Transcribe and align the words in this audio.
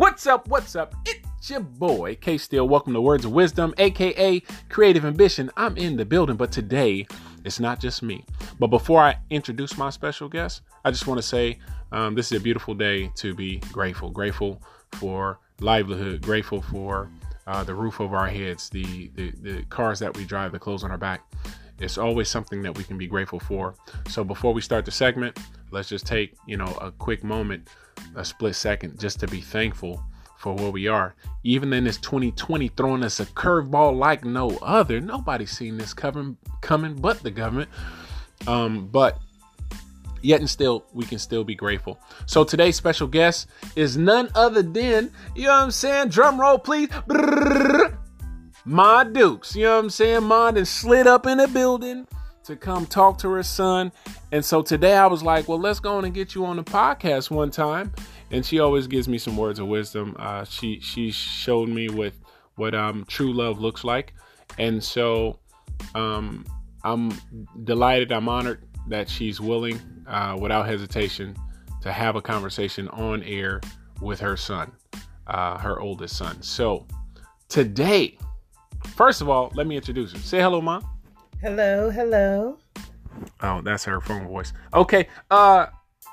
What's 0.00 0.26
up? 0.26 0.48
What's 0.48 0.76
up? 0.76 0.94
It's 1.04 1.50
your 1.50 1.60
boy 1.60 2.14
K 2.14 2.38
Steele. 2.38 2.66
Welcome 2.66 2.94
to 2.94 3.02
Words 3.02 3.26
of 3.26 3.32
Wisdom, 3.32 3.74
aka 3.76 4.40
Creative 4.70 5.04
Ambition. 5.04 5.50
I'm 5.58 5.76
in 5.76 5.98
the 5.98 6.06
building, 6.06 6.36
but 6.36 6.50
today 6.50 7.06
it's 7.44 7.60
not 7.60 7.80
just 7.80 8.02
me. 8.02 8.24
But 8.58 8.68
before 8.68 9.02
I 9.02 9.18
introduce 9.28 9.76
my 9.76 9.90
special 9.90 10.26
guest, 10.26 10.62
I 10.86 10.90
just 10.90 11.06
want 11.06 11.18
to 11.18 11.22
say 11.22 11.58
um, 11.92 12.14
this 12.14 12.32
is 12.32 12.40
a 12.40 12.42
beautiful 12.42 12.72
day 12.72 13.12
to 13.16 13.34
be 13.34 13.58
grateful. 13.72 14.08
Grateful 14.08 14.62
for 14.92 15.38
livelihood. 15.60 16.22
Grateful 16.22 16.62
for 16.62 17.10
uh, 17.46 17.62
the 17.62 17.74
roof 17.74 18.00
over 18.00 18.16
our 18.16 18.28
heads, 18.28 18.70
the, 18.70 19.10
the 19.16 19.32
the 19.42 19.62
cars 19.64 19.98
that 19.98 20.16
we 20.16 20.24
drive, 20.24 20.52
the 20.52 20.58
clothes 20.58 20.82
on 20.82 20.90
our 20.90 20.96
back. 20.96 21.30
It's 21.78 21.98
always 21.98 22.30
something 22.30 22.62
that 22.62 22.74
we 22.74 22.84
can 22.84 22.96
be 22.96 23.06
grateful 23.06 23.38
for. 23.38 23.74
So 24.08 24.24
before 24.24 24.54
we 24.54 24.62
start 24.62 24.86
the 24.86 24.92
segment, 24.92 25.38
let's 25.70 25.88
just 25.88 26.06
take 26.06 26.34
you 26.46 26.56
know 26.56 26.78
a 26.80 26.90
quick 26.90 27.24
moment, 27.24 27.68
a 28.14 28.24
split 28.24 28.54
second, 28.54 28.98
just 28.98 29.20
to 29.20 29.26
be 29.26 29.40
thankful 29.40 30.02
for 30.40 30.54
where 30.54 30.70
we 30.70 30.88
are. 30.88 31.14
Even 31.44 31.72
in 31.72 31.84
this 31.84 31.98
2020 31.98 32.68
throwing 32.68 33.04
us 33.04 33.20
a 33.20 33.26
curveball 33.26 33.96
like 33.96 34.24
no 34.24 34.56
other. 34.62 35.00
Nobody's 35.00 35.50
seen 35.50 35.76
this 35.76 35.92
coming 35.92 36.36
coming 36.62 36.94
but 36.94 37.22
the 37.22 37.30
government. 37.30 37.68
Um, 38.46 38.88
but 38.88 39.18
yet 40.22 40.40
and 40.40 40.48
still 40.48 40.86
we 40.94 41.04
can 41.04 41.18
still 41.18 41.44
be 41.44 41.54
grateful. 41.54 41.98
So 42.24 42.42
today's 42.42 42.76
special 42.76 43.06
guest 43.06 43.48
is 43.76 43.98
none 43.98 44.30
other 44.34 44.62
than, 44.62 45.12
you 45.36 45.44
know 45.44 45.50
what 45.50 45.62
I'm 45.62 45.70
saying? 45.70 46.08
Drum 46.08 46.40
roll 46.40 46.58
please. 46.58 46.88
Brrr, 46.88 47.98
Ma 48.64 49.04
Dukes, 49.04 49.54
you 49.54 49.64
know 49.64 49.76
what 49.76 49.84
I'm 49.84 49.90
saying? 49.90 50.22
Ma 50.22 50.48
and 50.48 50.66
slid 50.66 51.06
up 51.06 51.26
in 51.26 51.36
the 51.36 51.48
building 51.48 52.06
to 52.50 52.56
come 52.56 52.84
talk 52.86 53.18
to 53.18 53.30
her 53.30 53.42
son. 53.42 53.92
And 54.32 54.44
so 54.44 54.60
today 54.62 54.94
I 54.94 55.06
was 55.06 55.22
like, 55.22 55.48
well, 55.48 55.58
let's 55.58 55.80
go 55.80 55.96
on 55.96 56.04
and 56.04 56.12
get 56.12 56.34
you 56.34 56.44
on 56.44 56.56
the 56.56 56.64
podcast 56.64 57.30
one 57.30 57.50
time. 57.50 57.92
And 58.30 58.44
she 58.44 58.60
always 58.60 58.86
gives 58.86 59.08
me 59.08 59.18
some 59.18 59.36
words 59.36 59.58
of 59.58 59.66
wisdom. 59.66 60.14
Uh, 60.18 60.44
she 60.44 60.80
she 60.80 61.10
showed 61.10 61.68
me 61.68 61.88
with 61.88 62.20
what 62.56 62.74
um, 62.74 63.04
true 63.08 63.32
love 63.32 63.60
looks 63.60 63.84
like. 63.84 64.14
And 64.58 64.82
so 64.82 65.38
um, 65.94 66.44
I'm 66.84 67.12
delighted, 67.64 68.12
I'm 68.12 68.28
honored 68.28 68.64
that 68.88 69.08
she's 69.08 69.40
willing, 69.40 69.80
uh, 70.06 70.36
without 70.38 70.66
hesitation, 70.66 71.36
to 71.82 71.92
have 71.92 72.16
a 72.16 72.22
conversation 72.22 72.88
on 72.88 73.22
air 73.22 73.60
with 74.00 74.20
her 74.20 74.36
son, 74.36 74.72
uh, 75.26 75.58
her 75.58 75.80
oldest 75.80 76.16
son. 76.16 76.42
So 76.42 76.86
today, 77.48 78.18
first 78.96 79.20
of 79.20 79.28
all, 79.28 79.50
let 79.54 79.66
me 79.66 79.76
introduce 79.76 80.12
her. 80.12 80.18
Say 80.18 80.40
hello, 80.40 80.60
mom. 80.60 80.84
Hello, 81.40 81.88
hello. 81.88 82.58
Oh, 83.40 83.62
that's 83.62 83.84
her 83.84 83.98
phone 84.02 84.28
voice. 84.28 84.52
Okay. 84.74 85.08
Uh 85.30 85.68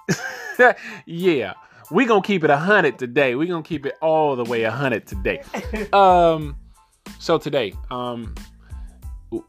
yeah. 1.06 1.54
We 1.92 2.06
gonna 2.06 2.22
keep 2.22 2.46
it 2.46 2.50
a 2.50 2.56
hundred 2.56 2.98
today. 2.98 3.36
We 3.36 3.46
gonna 3.46 3.62
keep 3.62 3.86
it 3.86 3.96
all 4.02 4.38
the 4.38 4.46
way 4.46 4.64
a 4.64 4.72
hundred 4.72 5.06
today. 5.06 5.42
um 5.94 6.56
so 7.20 7.38
today, 7.38 7.74
um 7.92 8.36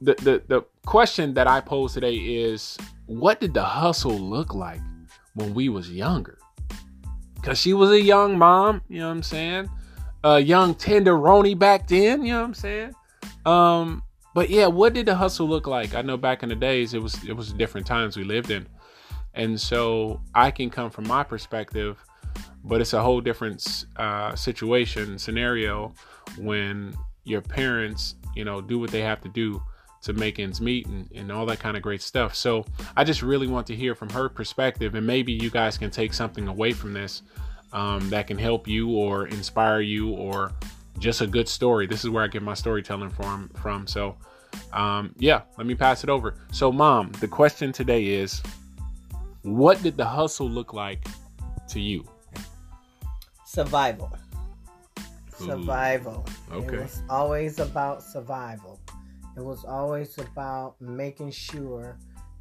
the, 0.00 0.14
the 0.16 0.42
the 0.48 0.62
question 0.84 1.34
that 1.34 1.46
I 1.46 1.60
pose 1.60 1.94
today 1.94 2.16
is 2.16 2.76
what 3.06 3.38
did 3.38 3.54
the 3.54 3.62
hustle 3.62 4.18
look 4.18 4.56
like 4.56 4.80
when 5.34 5.54
we 5.54 5.68
was 5.68 5.92
younger? 5.92 6.38
Cause 7.42 7.56
she 7.56 7.72
was 7.72 7.92
a 7.92 8.02
young 8.02 8.36
mom, 8.36 8.82
you 8.88 8.98
know 8.98 9.06
what 9.06 9.12
I'm 9.12 9.22
saying? 9.22 9.70
A 10.24 10.40
young 10.40 10.74
tenderoni 10.74 11.56
back 11.56 11.86
then, 11.86 12.24
you 12.24 12.32
know 12.32 12.40
what 12.40 12.46
I'm 12.46 12.54
saying? 12.54 12.94
Um 13.46 14.02
but 14.39 14.50
yeah, 14.50 14.69
what 14.69 14.94
did 14.94 15.06
the 15.06 15.17
hustle 15.17 15.48
look 15.48 15.67
like? 15.67 15.97
I 15.97 16.03
know 16.03 16.17
back 16.17 16.44
in 16.44 16.48
the 16.48 16.55
days 16.55 16.94
it 16.94 17.03
was 17.03 17.25
it 17.25 17.33
was 17.33 17.53
different 17.53 17.89
times 17.89 18.17
we 18.17 18.22
lived 18.22 18.53
in. 18.53 18.69
And 19.34 19.61
so 19.61 20.20
I 20.33 20.53
can 20.53 20.70
come 20.70 20.91
from 20.91 21.08
my 21.08 21.25
perspective, 21.25 21.98
but 22.62 22.81
it's 22.81 22.92
a 22.92 23.03
whole 23.03 23.20
different 23.20 23.86
uh, 23.97 24.36
situation 24.36 25.19
scenario 25.19 25.93
when 26.37 26.94
your 27.25 27.41
parents, 27.41 28.15
you 28.37 28.44
know, 28.44 28.60
do 28.60 28.78
what 28.78 28.93
they 28.93 29.00
have 29.00 29.21
to 29.22 29.28
do 29.28 29.60
to 30.03 30.12
make 30.12 30.38
ends 30.38 30.60
meet 30.60 30.87
and, 30.87 31.10
and 31.16 31.32
all 31.32 31.44
that 31.47 31.59
kind 31.59 31.77
of 31.77 31.82
great 31.82 32.00
stuff. 32.00 32.37
So 32.37 32.65
I 32.97 33.03
just 33.03 33.22
really 33.22 33.48
want 33.48 33.66
to 33.66 33.75
hear 33.75 33.97
from 33.97 34.09
her 34.10 34.28
perspective, 34.28 34.94
and 34.94 35.04
maybe 35.04 35.32
you 35.32 35.50
guys 35.50 35.77
can 35.77 35.91
take 35.91 36.15
something 36.15 36.47
away 36.47 36.71
from 36.71 36.93
this 36.93 37.22
um, 37.72 38.09
that 38.10 38.28
can 38.28 38.38
help 38.38 38.69
you 38.69 38.91
or 38.91 39.27
inspire 39.27 39.81
you 39.81 40.10
or 40.10 40.53
just 40.98 41.21
a 41.21 41.27
good 41.27 41.48
story. 41.48 41.87
This 41.87 42.04
is 42.04 42.10
where 42.10 42.25
I 42.25 42.27
get 42.27 42.43
my 42.43 42.54
storytelling 42.54 43.10
from. 43.10 43.48
From 43.54 43.87
so, 43.87 44.16
um, 44.72 45.14
yeah, 45.19 45.42
let 45.56 45.66
me 45.66 45.75
pass 45.75 46.04
it 46.04 46.10
over. 46.10 46.34
So, 46.53 46.70
mom, 46.70 47.12
the 47.20 47.28
question 47.28 47.72
today 47.72 48.06
is, 48.06 48.42
what 49.42 49.82
did 49.82 49.97
the 49.97 50.04
hustle 50.04 50.48
look 50.48 50.72
like 50.72 51.06
to 51.69 51.81
you? 51.81 52.04
Survival. 53.44 54.12
Ooh, 55.41 55.47
Survival. 55.47 56.26
okay. 56.53 56.76
It 56.76 56.82
was 56.82 57.03
always 57.09 57.59
about 57.59 58.03
survival. 58.03 58.81
It 59.36 59.44
was 59.44 59.64
always 59.64 60.19
about 60.19 60.75
making 60.80 61.30
sure 61.30 61.97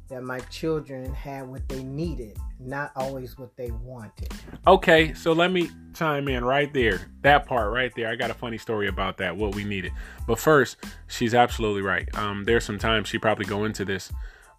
that 0.08 0.22
my 0.22 0.40
children 0.50 1.12
had 1.14 1.46
what 1.46 1.68
they 1.68 1.82
needed, 1.82 2.36
not 2.60 2.92
always 2.96 3.38
what 3.38 3.56
they 3.56 3.70
wanted. 3.70 4.32
Okay, 4.66 5.14
so 5.14 5.32
let 5.32 5.52
me 5.52 5.70
chime 5.94 6.28
in 6.28 6.44
right 6.44 6.72
there. 6.72 7.10
That 7.22 7.46
part 7.46 7.72
right 7.72 7.92
there. 7.94 8.08
I 8.08 8.16
got 8.16 8.30
a 8.30 8.34
funny 8.34 8.58
story 8.58 8.88
about 8.88 9.16
that, 9.18 9.36
what 9.36 9.54
we 9.54 9.64
needed. 9.64 9.92
But 10.26 10.38
first, 10.38 10.76
she's 11.06 11.34
absolutely 11.34 11.82
right. 11.82 12.08
Um, 12.16 12.44
there's 12.44 12.64
some 12.64 12.78
times 12.78 13.08
she 13.08 13.18
probably 13.18 13.44
go 13.44 13.64
into 13.64 13.84
this. 13.84 14.12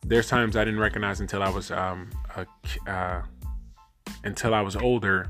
There's 0.06 0.28
times 0.28 0.56
I 0.56 0.64
didn't 0.64 0.80
recognize 0.80 1.20
until 1.20 1.44
I 1.44 1.50
was 1.50 1.72
um 1.72 2.10
a, 2.36 2.46
uh, 2.90 3.22
until 4.24 4.54
I 4.54 4.62
was 4.62 4.76
older 4.76 5.30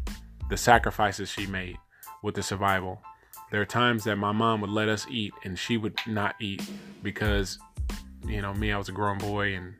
the 0.50 0.58
sacrifices 0.58 1.30
she 1.30 1.48
made 1.48 1.78
with 2.24 2.36
the 2.36 2.44
survival. 2.44 3.02
There 3.52 3.62
are 3.62 3.66
times 3.66 4.04
that 4.04 4.18
my 4.18 4.32
mom 4.32 4.62
would 4.62 4.70
let 4.70 4.90
us 4.90 5.08
eat 5.10 5.34
and 5.44 5.58
she 5.58 5.78
would 5.78 5.98
not 6.06 6.36
eat 6.40 6.62
because 7.02 7.58
you 8.28 8.42
know 8.42 8.54
me 8.54 8.72
I 8.72 8.78
was 8.78 8.90
a 8.90 8.92
grown 8.92 9.18
boy 9.18 9.56
and 9.56 9.74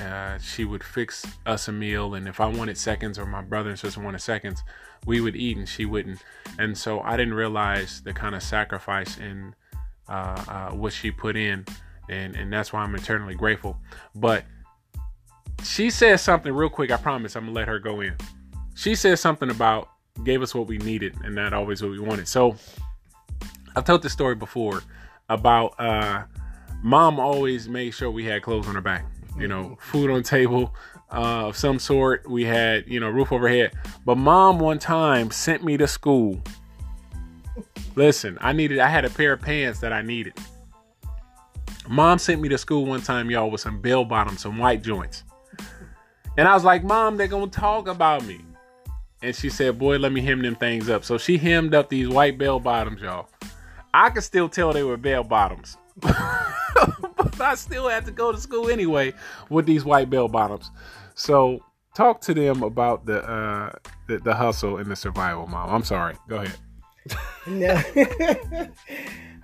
uh, 0.00 0.38
she 0.38 0.64
would 0.64 0.82
fix 0.82 1.26
us 1.44 1.68
a 1.68 1.72
meal 1.72 2.14
and 2.14 2.26
if 2.26 2.40
i 2.40 2.46
wanted 2.46 2.78
seconds 2.78 3.18
or 3.18 3.26
my 3.26 3.42
brother 3.42 3.70
and 3.70 3.78
sister 3.78 4.00
wanted 4.00 4.20
seconds 4.20 4.62
we 5.06 5.20
would 5.20 5.36
eat 5.36 5.56
and 5.56 5.68
she 5.68 5.84
wouldn't. 5.84 6.22
And 6.58 6.76
so 6.76 7.00
i 7.00 7.16
didn't 7.16 7.34
realize 7.34 8.02
the 8.02 8.12
kind 8.12 8.34
of 8.34 8.42
sacrifice 8.42 9.18
in 9.18 9.54
uh, 10.08 10.44
uh, 10.48 10.70
what 10.70 10.92
she 10.92 11.10
put 11.10 11.36
in 11.36 11.64
and 12.08 12.34
and 12.36 12.52
that's 12.52 12.72
why 12.72 12.80
i'm 12.80 12.94
eternally 12.94 13.34
grateful. 13.34 13.76
But 14.14 14.44
she 15.64 15.90
says 15.90 16.20
something 16.20 16.52
real 16.52 16.68
quick 16.68 16.90
i 16.90 16.96
promise 16.96 17.36
i'm 17.36 17.44
gonna 17.44 17.54
let 17.54 17.68
her 17.68 17.78
go 17.78 18.00
in. 18.00 18.14
She 18.74 18.94
says 18.94 19.20
something 19.20 19.50
about 19.50 19.88
gave 20.24 20.42
us 20.42 20.54
what 20.54 20.66
we 20.66 20.78
needed 20.78 21.14
and 21.24 21.34
not 21.34 21.52
always 21.52 21.82
what 21.82 21.90
we 21.90 21.98
wanted. 21.98 22.28
So 22.28 22.56
i've 23.74 23.84
told 23.84 24.02
this 24.02 24.12
story 24.12 24.34
before 24.34 24.82
about 25.28 25.78
uh 25.80 26.24
mom 26.82 27.18
always 27.18 27.68
made 27.68 27.92
sure 27.92 28.10
we 28.10 28.24
had 28.24 28.42
clothes 28.42 28.68
on 28.68 28.76
our 28.76 28.82
back 28.82 29.06
you 29.38 29.48
know, 29.48 29.76
food 29.80 30.10
on 30.10 30.22
table 30.22 30.74
uh, 31.10 31.48
of 31.48 31.56
some 31.56 31.78
sort. 31.78 32.28
We 32.28 32.44
had, 32.44 32.86
you 32.86 33.00
know, 33.00 33.08
roof 33.08 33.32
overhead. 33.32 33.72
But 34.04 34.16
mom 34.16 34.58
one 34.58 34.78
time 34.78 35.30
sent 35.30 35.64
me 35.64 35.76
to 35.76 35.86
school. 35.86 36.40
Listen, 37.94 38.38
I 38.40 38.52
needed, 38.52 38.78
I 38.78 38.88
had 38.88 39.04
a 39.04 39.10
pair 39.10 39.34
of 39.34 39.42
pants 39.42 39.80
that 39.80 39.92
I 39.92 40.02
needed. 40.02 40.34
Mom 41.88 42.18
sent 42.18 42.40
me 42.40 42.48
to 42.48 42.56
school 42.56 42.86
one 42.86 43.02
time, 43.02 43.30
y'all, 43.30 43.50
with 43.50 43.60
some 43.60 43.80
bell 43.80 44.04
bottoms, 44.04 44.40
some 44.40 44.56
white 44.58 44.82
joints. 44.82 45.24
And 46.38 46.48
I 46.48 46.54
was 46.54 46.64
like, 46.64 46.82
Mom, 46.82 47.16
they're 47.16 47.26
going 47.26 47.50
to 47.50 47.60
talk 47.60 47.88
about 47.88 48.24
me. 48.24 48.40
And 49.20 49.36
she 49.36 49.50
said, 49.50 49.78
Boy, 49.78 49.98
let 49.98 50.12
me 50.12 50.20
hem 50.20 50.42
them 50.42 50.56
things 50.56 50.88
up. 50.88 51.04
So 51.04 51.18
she 51.18 51.36
hemmed 51.36 51.74
up 51.74 51.88
these 51.88 52.08
white 52.08 52.38
bell 52.38 52.58
bottoms, 52.58 53.02
y'all. 53.02 53.28
I 53.92 54.10
could 54.10 54.22
still 54.22 54.48
tell 54.48 54.72
they 54.72 54.82
were 54.82 54.96
bell 54.96 55.22
bottoms. 55.22 55.76
I 57.42 57.54
still 57.54 57.88
had 57.88 58.04
to 58.06 58.12
go 58.12 58.32
to 58.32 58.38
school 58.38 58.70
anyway 58.70 59.12
with 59.50 59.66
these 59.66 59.84
white 59.84 60.10
bell 60.10 60.28
bottoms. 60.28 60.70
So 61.14 61.64
talk 61.94 62.20
to 62.22 62.34
them 62.34 62.62
about 62.62 63.06
the 63.06 63.22
uh 63.28 63.72
the, 64.08 64.18
the 64.18 64.34
hustle 64.34 64.78
and 64.78 64.90
the 64.90 64.96
survival, 64.96 65.46
mom. 65.46 65.70
I'm 65.70 65.84
sorry. 65.84 66.16
Go 66.28 66.36
ahead. 66.36 66.56
No. 67.46 67.82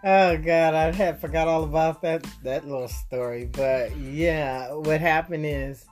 oh 0.04 0.36
God, 0.36 0.74
I 0.74 0.92
had 0.92 1.20
forgot 1.20 1.48
all 1.48 1.64
about 1.64 2.02
that 2.02 2.26
that 2.44 2.66
little 2.66 2.88
story. 2.88 3.46
But 3.46 3.96
yeah, 3.96 4.72
what 4.72 5.00
happened 5.00 5.44
is 5.46 5.84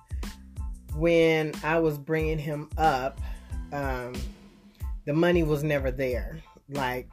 when 0.95 1.53
I 1.63 1.79
was 1.79 1.99
bringing 1.99 2.39
him 2.39 2.71
up, 2.79 3.21
um, 3.73 4.15
the 5.05 5.13
money 5.13 5.43
was 5.43 5.63
never 5.63 5.91
there, 5.91 6.41
like 6.69 7.09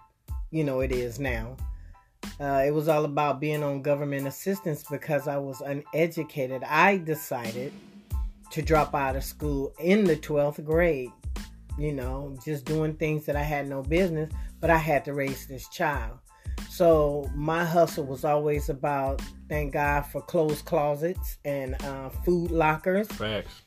you 0.51 0.63
know 0.63 0.81
it 0.81 0.91
is 0.91 1.19
now. 1.19 1.57
Uh, 2.39 2.63
it 2.65 2.73
was 2.73 2.87
all 2.87 3.05
about 3.05 3.39
being 3.39 3.63
on 3.63 3.81
government 3.81 4.27
assistance 4.27 4.83
because 4.89 5.27
I 5.27 5.37
was 5.37 5.61
uneducated. 5.61 6.63
I 6.63 6.97
decided 6.97 7.71
to 8.51 8.61
drop 8.61 8.93
out 8.93 9.15
of 9.15 9.23
school 9.23 9.73
in 9.79 10.03
the 10.03 10.15
12th 10.15 10.63
grade, 10.63 11.11
you 11.77 11.91
know, 11.91 12.37
just 12.43 12.65
doing 12.65 12.95
things 12.95 13.25
that 13.25 13.35
I 13.35 13.43
had 13.43 13.67
no 13.67 13.81
business, 13.81 14.31
but 14.59 14.69
I 14.69 14.77
had 14.77 15.05
to 15.05 15.13
raise 15.13 15.47
this 15.47 15.67
child. 15.69 16.19
So 16.69 17.29
my 17.35 17.63
hustle 17.63 18.05
was 18.05 18.25
always 18.25 18.69
about, 18.69 19.21
thank 19.47 19.73
God 19.73 20.01
for 20.03 20.21
clothes 20.21 20.61
closets 20.61 21.37
and 21.45 21.75
uh, 21.83 22.09
food 22.09 22.51
lockers. 22.51 23.07
Facts. 23.07 23.61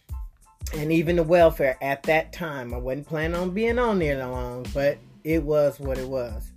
And 0.75 0.91
even 0.91 1.17
the 1.17 1.23
welfare 1.23 1.79
at 1.81 2.03
that 2.05 2.33
time. 2.33 2.75
I 2.75 2.79
wasn't 2.79 3.07
planning 3.07 3.37
on 3.37 3.51
being 3.51 3.79
on 3.79 4.01
there 4.01 4.27
long, 4.27 4.67
but 4.75 4.99
it 5.23 5.43
was 5.43 5.79
what 5.79 5.99
it 5.99 6.09
was. 6.09 6.51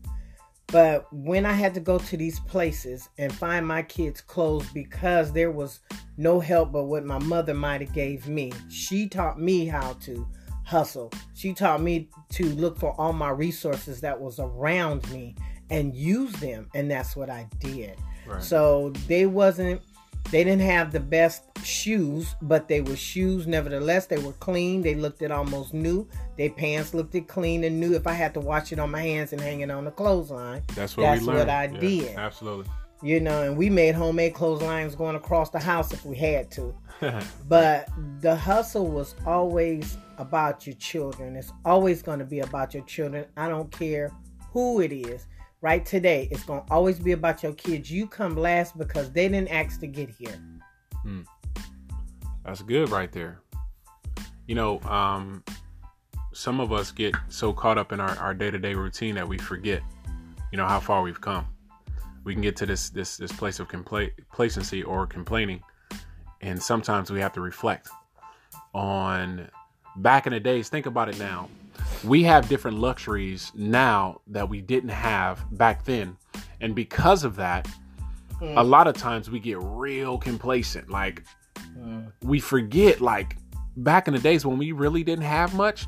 But 0.71 1.11
when 1.11 1.45
I 1.45 1.53
had 1.53 1.73
to 1.73 1.79
go 1.79 1.97
to 1.97 2.17
these 2.17 2.39
places 2.41 3.09
and 3.17 3.33
find 3.33 3.65
my 3.65 3.81
kids' 3.81 4.21
clothes 4.21 4.69
because 4.71 5.31
there 5.31 5.51
was 5.51 5.79
no 6.17 6.39
help 6.39 6.71
but 6.71 6.83
what 6.83 7.05
my 7.05 7.17
mother 7.17 7.53
might 7.53 7.81
have 7.81 7.93
gave 7.93 8.27
me, 8.27 8.51
she 8.69 9.07
taught 9.07 9.39
me 9.39 9.65
how 9.65 9.93
to 9.93 10.27
hustle. 10.65 11.11
She 11.33 11.53
taught 11.53 11.81
me 11.81 12.09
to 12.33 12.45
look 12.49 12.77
for 12.77 12.93
all 13.01 13.13
my 13.13 13.29
resources 13.29 14.01
that 14.01 14.19
was 14.19 14.39
around 14.39 15.09
me 15.11 15.35
and 15.71 15.95
use 15.95 16.33
them, 16.33 16.69
and 16.75 16.89
that's 16.89 17.15
what 17.15 17.29
I 17.29 17.47
did. 17.59 17.95
Right. 18.27 18.43
So 18.43 18.91
they 19.07 19.25
wasn't 19.25 19.81
they 20.31 20.43
didn't 20.43 20.61
have 20.61 20.91
the 20.91 20.99
best 20.99 21.43
shoes, 21.63 22.35
but 22.41 22.67
they 22.67 22.81
were 22.81 22.95
shoes. 22.95 23.47
Nevertheless, 23.47 24.05
they 24.05 24.17
were 24.17 24.33
clean. 24.33 24.81
They 24.81 24.95
looked 24.95 25.21
it 25.21 25.31
almost 25.31 25.73
new. 25.73 26.07
Their 26.37 26.51
pants 26.51 26.93
looked 26.93 27.15
it 27.15 27.27
clean 27.27 27.63
and 27.63 27.79
new. 27.79 27.95
If 27.95 28.05
I 28.05 28.13
had 28.13 28.33
to 28.35 28.39
wash 28.39 28.71
it 28.71 28.79
on 28.79 28.91
my 28.91 29.01
hands 29.01 29.33
and 29.33 29.41
hang 29.41 29.61
it 29.61 29.71
on 29.71 29.85
the 29.85 29.91
clothesline, 29.91 30.63
that's 30.75 30.95
what 30.95 31.03
that's 31.03 31.25
what 31.25 31.49
I 31.49 31.65
yeah, 31.65 31.79
did. 31.79 32.15
Absolutely. 32.15 32.65
You 33.01 33.21
know, 33.21 33.43
and 33.43 33.57
we 33.57 33.69
made 33.69 33.95
homemade 33.95 34.33
clotheslines 34.33 34.93
going 34.93 35.15
across 35.15 35.49
the 35.49 35.59
house 35.59 35.93
if 35.93 36.05
we 36.05 36.17
had 36.17 36.51
to. 36.51 36.75
but 37.47 37.89
the 38.19 38.35
hustle 38.35 38.87
was 38.87 39.15
always 39.25 39.97
about 40.17 40.67
your 40.67 40.75
children. 40.75 41.37
It's 41.37 41.53
always 41.63 42.01
going 42.01 42.19
to 42.19 42.25
be 42.25 42.41
about 42.41 42.73
your 42.73 42.83
children. 42.83 43.25
I 43.37 43.47
don't 43.47 43.71
care 43.71 44.11
who 44.51 44.81
it 44.81 44.91
is 44.91 45.25
right 45.61 45.85
today 45.85 46.27
it's 46.31 46.45
to 46.45 46.63
always 46.69 46.99
be 46.99 47.11
about 47.11 47.43
your 47.43 47.53
kids. 47.53 47.91
You 47.91 48.07
come 48.07 48.35
last 48.35 48.77
because 48.77 49.11
they 49.11 49.27
didn't 49.27 49.49
ask 49.49 49.79
to 49.81 49.87
get 49.87 50.09
here. 50.09 50.39
Hmm. 51.03 51.21
that's 52.45 52.61
good 52.61 52.89
right 52.89 53.11
there. 53.11 53.41
You 54.47 54.55
know 54.55 54.79
um, 54.81 55.43
some 56.33 56.59
of 56.59 56.71
us 56.71 56.91
get 56.91 57.15
so 57.27 57.53
caught 57.53 57.77
up 57.77 57.91
in 57.91 57.99
our, 57.99 58.17
our 58.17 58.33
day-to-day 58.33 58.73
routine 58.73 59.15
that 59.15 59.27
we 59.27 59.37
forget 59.37 59.81
you 60.51 60.57
know 60.57 60.67
how 60.67 60.79
far 60.79 61.01
we've 61.01 61.21
come. 61.21 61.45
We 62.23 62.33
can 62.33 62.41
get 62.41 62.55
to 62.57 62.65
this 62.65 62.89
this 62.89 63.17
this 63.17 63.31
place 63.31 63.59
of 63.59 63.67
complacency 63.67 64.83
or 64.83 65.07
complaining 65.07 65.61
and 66.41 66.61
sometimes 66.61 67.11
we 67.11 67.19
have 67.19 67.33
to 67.33 67.41
reflect 67.41 67.89
on 68.73 69.49
back 69.97 70.25
in 70.25 70.33
the 70.33 70.39
days. 70.39 70.69
Think 70.69 70.85
about 70.85 71.09
it 71.09 71.19
now 71.19 71.49
we 72.03 72.23
have 72.23 72.47
different 72.47 72.79
luxuries 72.79 73.51
now 73.55 74.21
that 74.27 74.47
we 74.47 74.61
didn't 74.61 74.89
have 74.89 75.45
back 75.57 75.83
then. 75.85 76.17
And 76.61 76.75
because 76.75 77.23
of 77.23 77.35
that, 77.37 77.67
mm. 78.41 78.57
a 78.57 78.63
lot 78.63 78.87
of 78.87 78.95
times 78.95 79.29
we 79.29 79.39
get 79.39 79.57
real 79.61 80.17
complacent. 80.17 80.89
Like 80.89 81.23
mm. 81.77 82.11
we 82.21 82.39
forget, 82.39 83.01
like 83.01 83.37
back 83.77 84.07
in 84.07 84.13
the 84.13 84.19
days 84.19 84.45
when 84.45 84.57
we 84.57 84.71
really 84.71 85.03
didn't 85.03 85.25
have 85.25 85.53
much, 85.53 85.87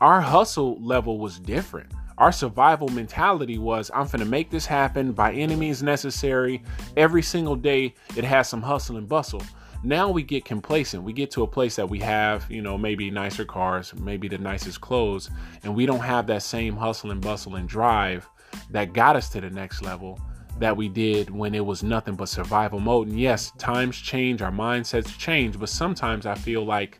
our 0.00 0.20
hustle 0.20 0.82
level 0.82 1.18
was 1.18 1.38
different. 1.38 1.92
Our 2.18 2.32
survival 2.32 2.88
mentality 2.88 3.58
was 3.58 3.90
I'm 3.94 4.06
going 4.06 4.18
to 4.18 4.24
make 4.24 4.50
this 4.50 4.66
happen 4.66 5.12
by 5.12 5.32
any 5.32 5.54
means 5.54 5.82
necessary. 5.82 6.62
Every 6.96 7.22
single 7.22 7.54
day, 7.54 7.94
it 8.16 8.24
has 8.24 8.48
some 8.48 8.60
hustle 8.60 8.96
and 8.96 9.08
bustle. 9.08 9.42
Now 9.84 10.10
we 10.10 10.22
get 10.22 10.44
complacent. 10.44 11.02
We 11.02 11.12
get 11.12 11.30
to 11.32 11.44
a 11.44 11.46
place 11.46 11.76
that 11.76 11.88
we 11.88 12.00
have, 12.00 12.50
you 12.50 12.62
know, 12.62 12.76
maybe 12.76 13.10
nicer 13.10 13.44
cars, 13.44 13.94
maybe 13.94 14.28
the 14.28 14.38
nicest 14.38 14.80
clothes, 14.80 15.30
and 15.62 15.74
we 15.74 15.86
don't 15.86 16.00
have 16.00 16.26
that 16.26 16.42
same 16.42 16.76
hustle 16.76 17.10
and 17.10 17.20
bustle 17.20 17.56
and 17.56 17.68
drive 17.68 18.28
that 18.70 18.92
got 18.92 19.14
us 19.14 19.28
to 19.30 19.40
the 19.40 19.50
next 19.50 19.82
level 19.82 20.18
that 20.58 20.76
we 20.76 20.88
did 20.88 21.30
when 21.30 21.54
it 21.54 21.64
was 21.64 21.82
nothing 21.82 22.16
but 22.16 22.28
survival 22.28 22.80
mode. 22.80 23.08
And 23.08 23.20
yes, 23.20 23.52
times 23.58 23.96
change, 23.96 24.42
our 24.42 24.50
mindsets 24.50 25.16
change, 25.16 25.58
but 25.58 25.68
sometimes 25.68 26.26
I 26.26 26.34
feel 26.34 26.64
like 26.64 26.98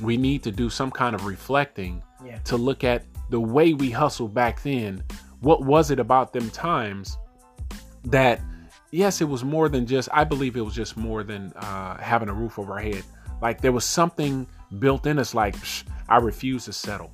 we 0.00 0.16
need 0.16 0.42
to 0.44 0.50
do 0.50 0.70
some 0.70 0.90
kind 0.90 1.14
of 1.14 1.26
reflecting 1.26 2.02
yeah. 2.24 2.38
to 2.38 2.56
look 2.56 2.84
at 2.84 3.04
the 3.28 3.40
way 3.40 3.74
we 3.74 3.90
hustled 3.90 4.32
back 4.32 4.62
then. 4.62 5.04
What 5.40 5.64
was 5.64 5.90
it 5.90 5.98
about 5.98 6.32
them 6.32 6.48
times 6.50 7.18
that 8.04 8.40
yes, 8.90 9.20
it 9.20 9.28
was 9.28 9.44
more 9.44 9.68
than 9.68 9.86
just, 9.86 10.08
I 10.12 10.24
believe 10.24 10.56
it 10.56 10.60
was 10.60 10.74
just 10.74 10.96
more 10.96 11.22
than 11.22 11.52
uh, 11.56 11.98
having 11.98 12.28
a 12.28 12.34
roof 12.34 12.58
over 12.58 12.72
our 12.74 12.80
head. 12.80 13.02
Like 13.40 13.60
there 13.60 13.72
was 13.72 13.84
something 13.84 14.46
built 14.78 15.06
in 15.06 15.18
us, 15.18 15.34
like, 15.34 15.56
I 16.08 16.18
refuse 16.18 16.66
to 16.66 16.72
settle. 16.72 17.12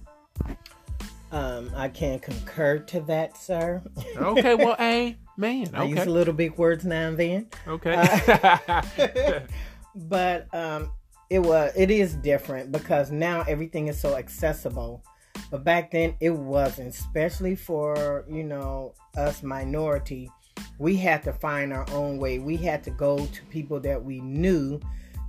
Um, 1.32 1.70
I 1.74 1.88
can 1.88 2.18
concur 2.18 2.78
to 2.78 3.00
that, 3.02 3.36
sir. 3.36 3.82
okay, 4.16 4.54
well, 4.54 4.76
hey, 4.78 5.16
man. 5.36 5.68
Okay. 5.68 5.76
I 5.76 5.84
use 5.84 6.06
a 6.06 6.10
little 6.10 6.34
big 6.34 6.56
words 6.56 6.84
now 6.84 7.08
and 7.08 7.16
then. 7.16 7.48
Okay. 7.66 7.94
Uh, 7.94 8.82
but 9.94 10.54
um, 10.54 10.90
it 11.30 11.40
was 11.40 11.72
it 11.76 11.90
is 11.90 12.14
different 12.14 12.70
because 12.70 13.10
now 13.10 13.42
everything 13.48 13.88
is 13.88 13.98
so 14.00 14.16
accessible. 14.16 15.02
But 15.50 15.64
back 15.64 15.90
then 15.90 16.14
it 16.20 16.30
wasn't, 16.30 16.94
especially 16.94 17.56
for 17.56 18.24
you 18.28 18.44
know 18.44 18.94
us 19.16 19.42
minority 19.42 20.30
we 20.78 20.96
had 20.96 21.22
to 21.24 21.32
find 21.32 21.72
our 21.72 21.86
own 21.90 22.18
way. 22.18 22.38
We 22.38 22.56
had 22.56 22.84
to 22.84 22.90
go 22.90 23.18
to 23.18 23.42
people 23.46 23.80
that 23.80 24.02
we 24.02 24.20
knew 24.20 24.80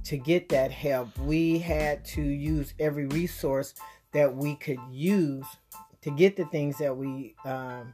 to 0.05 0.17
get 0.17 0.49
that 0.49 0.71
help. 0.71 1.17
We 1.19 1.59
had 1.59 2.03
to 2.05 2.21
use 2.21 2.73
every 2.79 3.07
resource 3.07 3.73
that 4.13 4.33
we 4.33 4.55
could 4.55 4.79
use 4.91 5.45
to 6.01 6.11
get 6.11 6.35
the 6.35 6.45
things 6.45 6.77
that 6.77 6.95
we 6.95 7.35
um, 7.45 7.93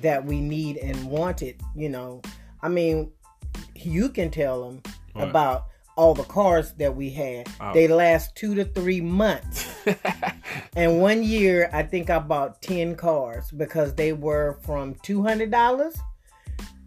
that 0.00 0.24
we 0.24 0.40
need 0.40 0.78
and 0.78 1.06
wanted. 1.06 1.60
You 1.74 1.88
know, 1.88 2.22
I 2.62 2.68
mean, 2.68 3.12
you 3.74 4.08
can 4.08 4.30
tell 4.30 4.68
them 4.68 4.82
what? 5.12 5.28
about 5.28 5.66
all 5.96 6.14
the 6.14 6.24
cars 6.24 6.72
that 6.74 6.94
we 6.94 7.10
had. 7.10 7.48
Oh. 7.60 7.72
They 7.72 7.88
last 7.88 8.36
two 8.36 8.54
to 8.54 8.64
three 8.64 9.00
months. 9.00 9.68
and 10.76 11.00
one 11.00 11.24
year, 11.24 11.68
I 11.72 11.82
think 11.82 12.08
I 12.08 12.20
bought 12.20 12.62
10 12.62 12.94
cars 12.94 13.50
because 13.50 13.94
they 13.94 14.12
were 14.12 14.60
from 14.62 14.94
$200 14.94 15.98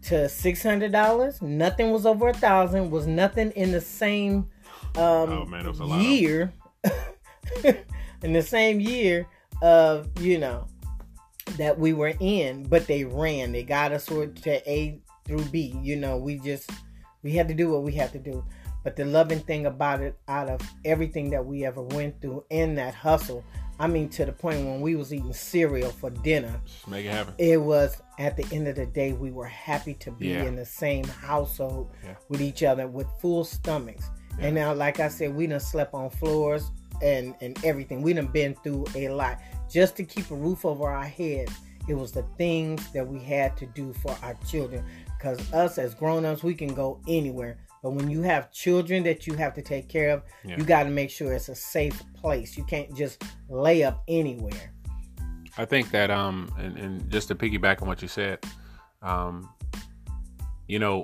to 0.02 0.28
six 0.28 0.62
hundred 0.62 0.92
dollars. 0.92 1.40
Nothing 1.42 1.90
was 1.90 2.06
over 2.06 2.28
a 2.28 2.34
thousand. 2.34 2.90
Was 2.90 3.06
nothing 3.06 3.50
in 3.52 3.72
the 3.72 3.80
same 3.80 4.48
um, 4.96 5.02
oh, 5.30 5.44
man, 5.46 5.72
year. 6.00 6.52
in 8.22 8.32
the 8.32 8.42
same 8.42 8.80
year 8.80 9.26
of 9.62 10.08
you 10.20 10.38
know 10.38 10.66
that 11.56 11.78
we 11.78 11.92
were 11.92 12.14
in, 12.20 12.64
but 12.64 12.86
they 12.86 13.04
ran. 13.04 13.52
They 13.52 13.62
got 13.62 13.92
us 13.92 14.04
sort 14.04 14.36
to 14.36 14.70
A 14.70 15.00
through 15.24 15.44
B. 15.46 15.76
You 15.82 15.96
know, 15.96 16.16
we 16.16 16.38
just 16.38 16.70
we 17.22 17.32
had 17.32 17.48
to 17.48 17.54
do 17.54 17.70
what 17.70 17.82
we 17.82 17.92
had 17.92 18.12
to 18.12 18.18
do. 18.18 18.44
But 18.84 18.96
the 18.96 19.04
loving 19.04 19.38
thing 19.40 19.66
about 19.66 20.00
it, 20.00 20.18
out 20.26 20.48
of 20.48 20.60
everything 20.84 21.30
that 21.30 21.46
we 21.46 21.64
ever 21.64 21.82
went 21.82 22.20
through 22.20 22.44
in 22.50 22.74
that 22.74 22.94
hustle, 22.94 23.44
I 23.78 23.86
mean, 23.86 24.08
to 24.10 24.24
the 24.24 24.32
point 24.32 24.66
when 24.66 24.80
we 24.80 24.96
was 24.96 25.14
eating 25.14 25.32
cereal 25.32 25.90
for 25.90 26.10
dinner. 26.10 26.60
Just 26.66 26.88
make 26.88 27.06
it 27.06 27.10
happen. 27.10 27.34
It 27.38 27.60
was 27.60 28.02
at 28.22 28.36
the 28.36 28.46
end 28.54 28.68
of 28.68 28.76
the 28.76 28.86
day, 28.86 29.12
we 29.12 29.30
were 29.30 29.46
happy 29.46 29.94
to 29.94 30.10
be 30.10 30.28
yeah. 30.28 30.44
in 30.44 30.56
the 30.56 30.64
same 30.64 31.04
household 31.04 31.90
yeah. 32.04 32.14
with 32.28 32.40
each 32.40 32.62
other 32.62 32.86
with 32.86 33.06
full 33.20 33.44
stomachs. 33.44 34.08
Yeah. 34.38 34.46
And 34.46 34.54
now, 34.54 34.72
like 34.72 35.00
I 35.00 35.08
said, 35.08 35.34
we 35.34 35.46
done 35.46 35.60
slept 35.60 35.92
on 35.94 36.08
floors 36.10 36.70
and 37.02 37.34
and 37.40 37.62
everything. 37.64 38.00
We 38.02 38.12
done 38.12 38.26
been 38.26 38.54
through 38.54 38.86
a 38.94 39.08
lot 39.08 39.40
just 39.70 39.96
to 39.96 40.04
keep 40.04 40.30
a 40.30 40.34
roof 40.34 40.64
over 40.64 40.88
our 40.88 41.04
heads. 41.04 41.52
It 41.88 41.94
was 41.94 42.12
the 42.12 42.24
things 42.38 42.92
that 42.92 43.06
we 43.06 43.18
had 43.18 43.56
to 43.56 43.66
do 43.66 43.92
for 43.92 44.16
our 44.22 44.34
children. 44.48 44.84
Because 45.18 45.52
us 45.52 45.78
as 45.78 45.94
grown-ups, 45.94 46.42
we 46.42 46.54
can 46.54 46.74
go 46.74 47.00
anywhere. 47.08 47.58
But 47.82 47.90
when 47.94 48.08
you 48.08 48.22
have 48.22 48.52
children 48.52 49.02
that 49.04 49.26
you 49.26 49.34
have 49.34 49.54
to 49.54 49.62
take 49.62 49.88
care 49.88 50.10
of, 50.10 50.22
you 50.44 50.64
got 50.64 50.84
to 50.84 50.90
make 50.90 51.10
sure 51.10 51.32
it's 51.32 51.48
a 51.48 51.54
safe 51.54 52.00
place. 52.14 52.56
You 52.56 52.64
can't 52.64 52.94
just 52.96 53.24
lay 53.48 53.82
up 53.82 54.04
anywhere. 54.06 54.72
I 55.58 55.64
think 55.64 55.90
that 55.90 56.10
um 56.10 56.52
and, 56.58 56.76
and 56.78 57.10
just 57.10 57.28
to 57.28 57.34
piggyback 57.34 57.82
on 57.82 57.88
what 57.88 58.02
you 58.02 58.08
said, 58.08 58.44
um, 59.02 59.48
you 60.66 60.78
know, 60.78 61.02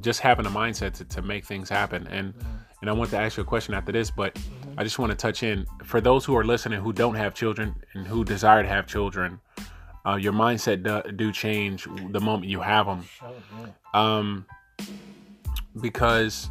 just 0.00 0.20
having 0.20 0.46
a 0.46 0.50
mindset 0.50 0.94
to, 0.94 1.04
to 1.04 1.22
make 1.22 1.44
things 1.44 1.68
happen. 1.68 2.06
And 2.08 2.34
mm-hmm. 2.34 2.48
and 2.80 2.90
I 2.90 2.92
want 2.92 3.10
to 3.10 3.18
ask 3.18 3.36
you 3.36 3.42
a 3.42 3.46
question 3.46 3.74
after 3.74 3.92
this, 3.92 4.10
but 4.10 4.34
mm-hmm. 4.34 4.78
I 4.78 4.84
just 4.84 4.98
want 4.98 5.10
to 5.10 5.16
touch 5.16 5.42
in 5.42 5.66
for 5.84 6.00
those 6.00 6.24
who 6.24 6.36
are 6.36 6.44
listening 6.44 6.80
who 6.80 6.92
don't 6.92 7.14
have 7.14 7.34
children 7.34 7.74
and 7.94 8.06
who 8.06 8.24
desire 8.24 8.62
to 8.62 8.68
have 8.68 8.86
children. 8.86 9.40
Uh, 10.04 10.16
your 10.16 10.32
mindset 10.32 10.82
do, 10.82 11.12
do, 11.12 11.30
change 11.30 11.86
the 12.10 12.18
moment 12.18 12.50
you 12.50 12.60
have 12.60 12.86
them. 12.86 13.04
Um, 13.94 14.46
because 15.80 16.50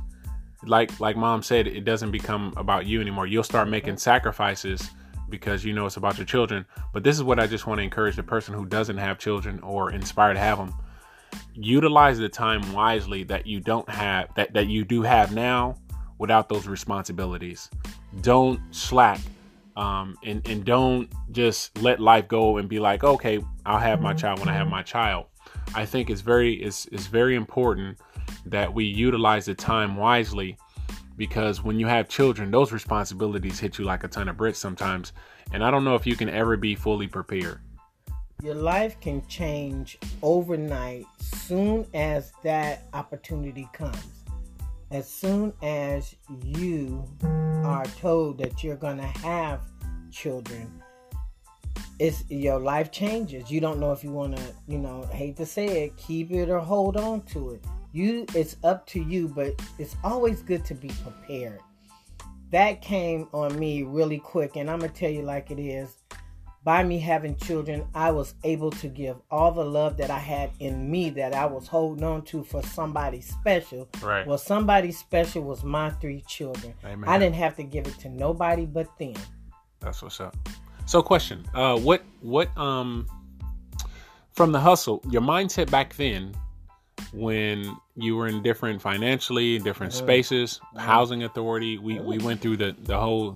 like 0.64 0.98
like 1.00 1.18
mom 1.18 1.42
said 1.42 1.68
it 1.68 1.84
doesn't 1.86 2.12
become 2.12 2.54
about 2.56 2.86
you 2.86 3.02
anymore 3.02 3.26
you'll 3.26 3.44
start 3.44 3.68
making 3.68 3.98
sacrifices 3.98 4.92
because 5.32 5.66
you 5.66 5.74
know 5.74 5.88
it's 5.88 5.98
about 5.98 6.18
your 6.18 6.28
children. 6.28 6.66
But 6.94 7.04
this 7.04 7.16
is 7.16 7.24
what 7.24 7.40
i 7.40 7.48
just 7.48 7.66
want 7.66 7.80
to 7.80 7.84
encourage 7.84 8.16
the 8.16 8.24
person 8.24 8.54
who 8.54 8.66
doesn't 8.66 8.98
have 8.98 9.18
children 9.18 9.60
or 9.62 9.92
inspire 9.92 10.34
to 10.34 10.40
have 10.40 10.60
them 10.60 10.74
utilize 11.54 12.18
the 12.18 12.30
time 12.30 12.74
wisely 12.74 13.24
that 13.24 13.46
you 13.46 13.60
don't 13.60 13.90
have 13.90 14.34
that 14.36 14.54
that 14.54 14.68
you 14.68 14.84
do 14.84 15.02
have 15.02 15.34
now 15.34 15.76
without 16.18 16.50
those 16.50 16.68
responsibilities. 16.68 17.70
Don't 18.22 18.60
slack 18.72 19.20
um, 19.76 20.16
and 20.24 20.48
and 20.48 20.64
don't 20.66 21.10
just 21.32 21.78
let 21.82 22.00
life 22.00 22.28
go 22.28 22.58
and 22.58 22.68
be 22.68 22.80
like 22.80 23.04
okay 23.04 23.40
i'll 23.66 23.80
have 23.80 24.02
my 24.02 24.14
child 24.14 24.40
when 24.40 24.50
i 24.50 24.54
have 24.54 24.68
my 24.68 24.84
child. 24.84 25.26
I 25.74 25.86
think 25.86 26.10
it's 26.10 26.22
very 26.22 26.54
it's, 26.62 26.86
it's 26.88 27.08
very 27.08 27.36
important 27.36 27.98
that 28.46 28.74
we 28.74 28.86
utilize 28.86 29.46
the 29.46 29.56
time 29.56 29.96
wisely 29.96 30.58
because 31.22 31.64
when 31.64 31.80
you 31.80 31.86
have 31.86 32.10
children, 32.10 32.50
those 32.50 32.72
responsibilities 32.72 33.60
hit 33.60 33.78
you 33.78 33.86
like 33.86 34.04
a 34.04 34.08
ton 34.08 34.28
of 34.28 34.38
bricks 34.38 34.58
sometimes. 34.58 35.14
And 35.54 35.64
I 35.64 35.70
don't 35.70 35.84
know 35.84 35.94
if 35.94 36.08
you 36.08 36.16
can 36.16 36.30
ever 36.30 36.58
be 36.58 36.74
fully 36.74 37.08
prepared. 37.08 37.60
your 38.42 38.56
life 38.56 39.00
can 39.00 39.26
change 39.28 40.00
overnight 40.24 41.06
soon 41.20 41.86
as 41.94 42.32
that 42.44 42.88
opportunity 42.94 43.70
comes. 43.72 44.24
As 44.90 45.08
soon 45.08 45.54
as 45.62 46.16
you 46.44 47.06
are 47.64 47.86
told 48.00 48.40
that 48.40 48.64
you're 48.64 48.76
going 48.76 48.98
to 48.98 49.04
have 49.04 49.62
children, 50.12 50.82
it's 52.00 52.24
your 52.30 52.60
life 52.60 52.92
changes. 52.92 53.52
You 53.52 53.62
don't 53.62 53.80
know 53.80 53.92
if 53.92 54.04
you 54.04 54.12
want 54.12 54.36
to, 54.38 54.44
you 54.68 54.80
know, 54.80 55.08
hate 55.14 55.38
to 55.38 55.46
say 55.46 55.86
it, 55.86 55.98
keep 55.98 56.32
it 56.32 56.50
or 56.50 56.60
hold 56.60 56.98
on 56.98 57.22
to 57.28 57.52
it. 57.52 57.64
You 57.94 58.26
it's 58.36 58.58
up 58.64 58.86
to 58.88 59.02
you, 59.02 59.28
but 59.28 59.54
it's 59.78 59.96
always 60.04 60.42
good 60.42 60.66
to 60.66 60.74
be 60.74 60.90
prepared. 61.04 61.60
That 62.52 62.82
came 62.82 63.28
on 63.34 63.58
me 63.58 63.84
really 63.84 64.20
quick 64.20 64.56
and 64.56 64.70
I'm 64.70 64.80
to 64.80 64.90
tell 64.90 65.10
you 65.10 65.24
like 65.24 65.52
it 65.52 65.60
is 65.60 65.96
by 66.64 66.84
me 66.84 67.00
having 67.00 67.36
children, 67.38 67.88
I 67.96 68.12
was 68.12 68.36
able 68.44 68.70
to 68.72 68.88
give 68.88 69.18
all 69.32 69.52
the 69.52 69.66
love 69.66 69.98
that 69.98 70.12
I 70.12 70.20
had 70.20 70.52
in 70.60 70.90
me 70.92 71.10
that 71.12 71.34
I 71.34 71.46
was 71.46 71.68
holding 71.68 72.04
on 72.04 72.24
to 72.26 72.44
for 72.44 72.62
somebody 72.62 73.22
special. 73.22 73.90
Right. 74.02 74.28
Well, 74.28 74.38
somebody 74.38 74.92
special 74.92 75.44
was 75.44 75.64
my 75.64 75.90
three 75.90 76.22
children. 76.22 76.74
Amen. 76.86 77.10
I 77.10 77.18
didn't 77.18 77.36
have 77.36 77.56
to 77.56 77.64
give 77.64 77.88
it 77.88 77.98
to 78.00 78.10
nobody 78.10 78.66
but 78.66 78.96
them. 79.00 79.16
That's 79.80 80.04
what's 80.04 80.20
up. 80.20 80.36
So, 80.86 81.02
question: 81.02 81.46
uh, 81.56 81.80
What 81.80 82.04
what 82.22 82.56
um 82.58 83.08
from 84.34 84.52
the 84.52 84.60
hustle, 84.60 85.02
your 85.10 85.22
mindset 85.22 85.72
back 85.72 85.96
then 85.96 86.36
when 87.14 87.76
you 87.96 88.16
were 88.16 88.28
in 88.28 88.42
different 88.42 88.82
financially, 88.82 89.60
different 89.60 89.94
spaces, 89.94 90.60
Mhm. 90.76 90.80
housing 90.80 91.24
authority. 91.24 91.78
We 91.78 92.00
we 92.00 92.18
went 92.20 92.42
through 92.42 92.58
the 92.58 92.76
the 92.84 93.00
whole 93.00 93.36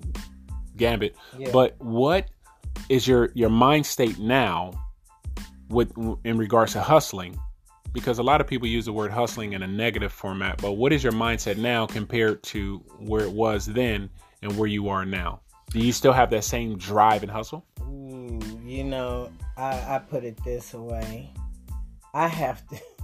gambit. 0.76 1.16
Yeah. 1.38 1.50
But 1.52 1.76
what 1.78 2.28
is 2.88 3.06
your 3.06 3.30
your 3.34 3.50
mind 3.50 3.86
state 3.86 4.18
now 4.18 4.72
with 5.68 5.92
in 6.24 6.38
regards 6.38 6.72
to 6.72 6.80
hustling? 6.80 7.38
Because 7.92 8.18
a 8.18 8.22
lot 8.22 8.40
of 8.42 8.46
people 8.46 8.68
use 8.68 8.84
the 8.84 8.92
word 8.92 9.10
hustling 9.10 9.54
in 9.54 9.62
a 9.62 9.66
negative 9.66 10.12
format, 10.12 10.60
but 10.60 10.72
what 10.72 10.92
is 10.92 11.02
your 11.02 11.14
mindset 11.14 11.56
now 11.56 11.86
compared 11.86 12.42
to 12.44 12.78
where 12.98 13.22
it 13.22 13.32
was 13.32 13.64
then 13.66 14.10
and 14.42 14.56
where 14.58 14.68
you 14.68 14.88
are 14.90 15.06
now? 15.06 15.40
Do 15.70 15.78
you 15.78 15.92
still 15.92 16.12
have 16.12 16.28
that 16.30 16.44
same 16.44 16.76
drive 16.76 17.22
and 17.22 17.32
hustle? 17.32 17.64
Ooh, 17.80 18.38
you 18.64 18.84
know, 18.84 19.30
I, 19.56 19.96
I 19.96 19.98
put 19.98 20.24
it 20.24 20.36
this 20.44 20.74
way. 20.74 21.30
I 22.12 22.28
have 22.28 22.66
to 22.68 22.76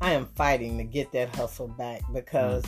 I 0.00 0.12
am 0.12 0.26
fighting 0.34 0.76
to 0.78 0.84
get 0.84 1.12
that 1.12 1.34
hustle 1.34 1.68
back 1.68 2.02
because 2.12 2.64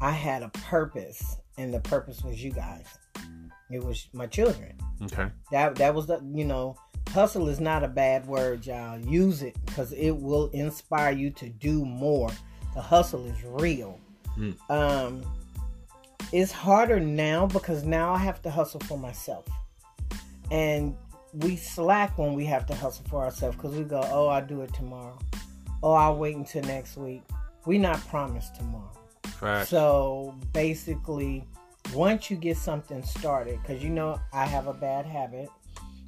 I 0.00 0.10
had 0.10 0.42
a 0.42 0.48
purpose 0.48 1.36
and 1.58 1.72
the 1.72 1.80
purpose 1.80 2.22
was 2.22 2.42
you 2.42 2.50
guys. 2.50 2.86
It 3.70 3.82
was 3.82 4.08
my 4.12 4.26
children. 4.26 4.74
Okay. 5.02 5.28
That 5.50 5.74
that 5.76 5.94
was 5.94 6.06
the 6.06 6.20
you 6.34 6.44
know, 6.44 6.76
hustle 7.10 7.48
is 7.48 7.60
not 7.60 7.82
a 7.82 7.88
bad 7.88 8.26
word, 8.26 8.66
y'all. 8.66 8.98
Use 8.98 9.42
it 9.42 9.56
because 9.66 9.92
it 9.92 10.12
will 10.12 10.48
inspire 10.50 11.12
you 11.12 11.30
to 11.30 11.48
do 11.48 11.84
more. 11.84 12.30
The 12.74 12.80
hustle 12.80 13.26
is 13.26 13.42
real. 13.44 13.98
Mm. 14.38 14.70
Um 14.70 15.22
it's 16.32 16.52
harder 16.52 17.00
now 17.00 17.46
because 17.46 17.84
now 17.84 18.12
I 18.12 18.18
have 18.18 18.42
to 18.42 18.50
hustle 18.50 18.80
for 18.80 18.98
myself. 18.98 19.46
And 20.50 20.96
we 21.32 21.56
slack 21.56 22.18
when 22.18 22.34
we 22.34 22.44
have 22.46 22.66
to 22.66 22.74
hustle 22.74 23.04
for 23.08 23.22
ourselves 23.22 23.56
because 23.56 23.76
we 23.76 23.84
go, 23.84 24.00
oh, 24.10 24.28
I'll 24.28 24.44
do 24.44 24.62
it 24.62 24.72
tomorrow. 24.72 25.18
Oh, 25.82 25.92
I'll 25.92 26.16
wait 26.16 26.36
until 26.36 26.62
next 26.62 26.96
week. 26.96 27.22
We're 27.64 27.80
not 27.80 28.00
promised 28.08 28.56
tomorrow. 28.56 28.92
Fact. 29.40 29.68
So 29.68 30.34
basically, 30.52 31.44
once 31.94 32.30
you 32.30 32.36
get 32.36 32.56
something 32.56 33.02
started, 33.02 33.60
because 33.62 33.82
you 33.82 33.90
know 33.90 34.18
I 34.32 34.46
have 34.46 34.66
a 34.66 34.72
bad 34.74 35.04
habit 35.06 35.48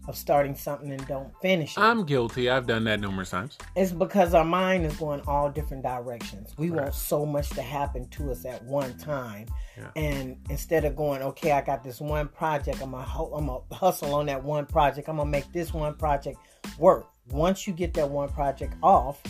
of 0.06 0.16
starting 0.16 0.54
something 0.54 0.90
and 0.90 1.06
don't 1.06 1.30
finish 1.42 1.76
it. 1.76 1.80
I'm 1.80 2.04
guilty. 2.06 2.48
I've 2.48 2.66
done 2.66 2.84
that 2.84 2.98
numerous 2.98 3.28
times. 3.28 3.58
it's 3.76 3.92
because 3.92 4.32
our 4.32 4.44
mind 4.44 4.86
is 4.86 4.96
going 4.96 5.20
all 5.26 5.50
different 5.50 5.82
directions. 5.82 6.54
We 6.56 6.70
Right. 6.70 6.84
want 6.84 6.94
so 6.94 7.26
much 7.26 7.50
to 7.50 7.60
happen 7.60 8.08
to 8.10 8.30
us 8.30 8.46
at 8.46 8.64
one 8.64 8.96
time, 8.96 9.48
Yeah. 9.76 9.90
and 9.96 10.38
instead 10.48 10.86
of 10.86 10.96
going, 10.96 11.20
okay, 11.20 11.52
I 11.52 11.60
got 11.60 11.84
this 11.84 12.00
one 12.00 12.28
project, 12.28 12.80
I'm 12.80 12.92
gonna 12.92 13.04
I'm 13.34 13.46
gonna 13.48 13.60
hustle 13.70 14.14
on 14.14 14.24
that 14.26 14.42
one 14.42 14.64
project. 14.64 15.08
I'm 15.10 15.18
gonna 15.18 15.28
make 15.28 15.52
this 15.52 15.74
one 15.74 15.94
project 15.94 16.38
work. 16.78 17.08
Once 17.30 17.66
you 17.66 17.74
get 17.74 17.92
that 17.94 18.08
one 18.08 18.30
project 18.30 18.74
off, 18.82 19.22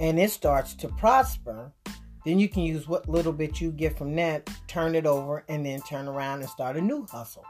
and 0.00 0.18
it 0.18 0.30
starts 0.30 0.74
to 0.74 0.88
prosper, 0.88 1.72
then 2.24 2.38
you 2.38 2.48
can 2.48 2.62
use 2.62 2.86
what 2.88 3.08
little 3.08 3.32
bit 3.32 3.60
you 3.60 3.72
get 3.72 3.96
from 3.96 4.14
that, 4.16 4.48
turn 4.66 4.94
it 4.94 5.06
over, 5.06 5.44
and 5.48 5.64
then 5.64 5.80
turn 5.82 6.08
around 6.08 6.40
and 6.40 6.48
start 6.48 6.76
a 6.76 6.80
new 6.80 7.06
hustle. 7.06 7.44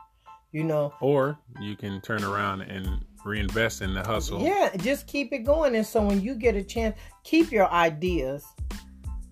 You 0.53 0.65
know, 0.65 0.95
Or 1.03 1.39
you 1.61 1.77
can 1.77 2.01
turn 2.01 2.25
around 2.25 2.63
and 2.63 3.05
reinvest 3.23 3.83
in 3.83 3.93
the 3.93 4.03
hustle. 4.03 4.41
Yeah, 4.41 4.75
just 4.79 5.07
keep 5.07 5.33
it 5.33 5.41
going. 5.41 5.77
And 5.77 5.87
so 5.87 6.03
when 6.03 6.23
you 6.23 6.35
get 6.35 6.55
a 6.55 6.63
chance, 6.63 6.97
keep 7.23 7.53
your 7.53 7.71
ideas, 7.71 8.47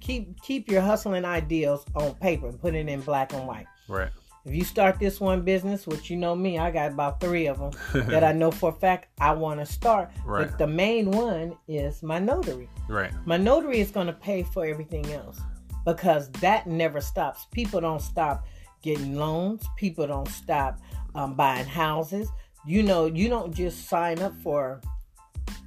keep 0.01 0.39
keep 0.43 0.71
your 0.71 0.83
hustling 0.83 1.25
ideas 1.25 1.85
on 1.95 2.15
paper 2.17 2.49
and 2.49 2.61
put 2.61 2.75
it 2.75 2.87
in 2.87 3.01
black 3.01 3.33
and 3.33 3.47
white. 3.47 3.67
Right. 3.89 4.11
If 4.47 4.55
you 4.55 4.63
start 4.63 5.01
this 5.01 5.21
one 5.21 5.43
business, 5.43 5.89
which 5.89 6.09
you 6.09 6.17
know 6.17 6.37
me, 6.37 6.57
I 6.57 6.71
got 6.71 6.93
about 6.93 7.21
three 7.21 7.49
of 7.49 7.59
them 7.59 7.73
that 8.09 8.23
I 8.23 8.31
know 8.31 8.53
for 8.53 8.71
a 8.71 8.73
fact 8.73 9.09
I 9.21 9.33
want 9.33 9.59
to 9.59 9.67
start. 9.67 10.13
Right. 10.25 10.47
But 10.47 10.57
the 10.57 10.69
main 10.69 11.11
one 11.11 11.57
is 11.67 12.01
my 12.01 12.21
notary. 12.21 12.71
right. 12.89 13.11
My 13.27 13.37
notary 13.37 13.81
is 13.81 13.91
going 13.91 14.07
to 14.07 14.13
pay 14.13 14.45
for 14.45 14.65
everything 14.65 15.05
else 15.13 15.41
because 15.85 16.31
that 16.41 16.69
never 16.69 17.01
stops. 17.01 17.47
People 17.51 17.81
don't 17.81 18.01
stop 18.01 18.47
getting 18.83 19.17
loans. 19.17 19.67
People 19.77 20.07
don't 20.07 20.29
stop 20.29 20.79
um, 21.17 21.35
buying 21.35 21.67
houses. 21.67 22.29
You 22.65 22.85
know, 22.85 23.07
you 23.07 23.29
don't 23.29 23.53
just 23.53 23.89
sign 23.89 24.21
up 24.21 24.35
for. 24.43 24.81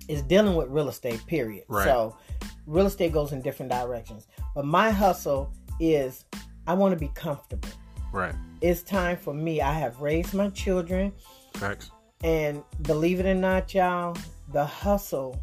It's 0.08 0.22
dealing 0.22 0.56
with 0.56 0.70
real 0.70 0.88
estate. 0.88 1.24
Period. 1.28 1.66
Right. 1.68 1.84
So, 1.84 2.18
real 2.66 2.86
estate 2.86 3.12
goes 3.12 3.34
in 3.34 3.42
different 3.42 3.72
directions. 3.72 4.28
But 4.56 4.64
my 4.64 4.90
hustle 4.90 5.54
is, 5.82 6.24
I 6.66 6.74
want 6.74 6.94
to 6.94 7.00
be 7.00 7.12
comfortable. 7.14 7.70
Right. 8.12 8.36
It's 8.62 8.84
time 8.84 9.18
for 9.18 9.34
me. 9.34 9.62
I 9.62 9.74
have 9.74 10.02
raised 10.02 10.34
my 10.34 10.50
children. 10.50 11.14
Facts. 11.54 11.92
And 12.24 12.64
believe 12.82 13.20
it 13.20 13.26
or 13.26 13.36
not, 13.36 13.74
y'all, 13.74 14.18
the 14.52 14.66
hustle 14.66 15.40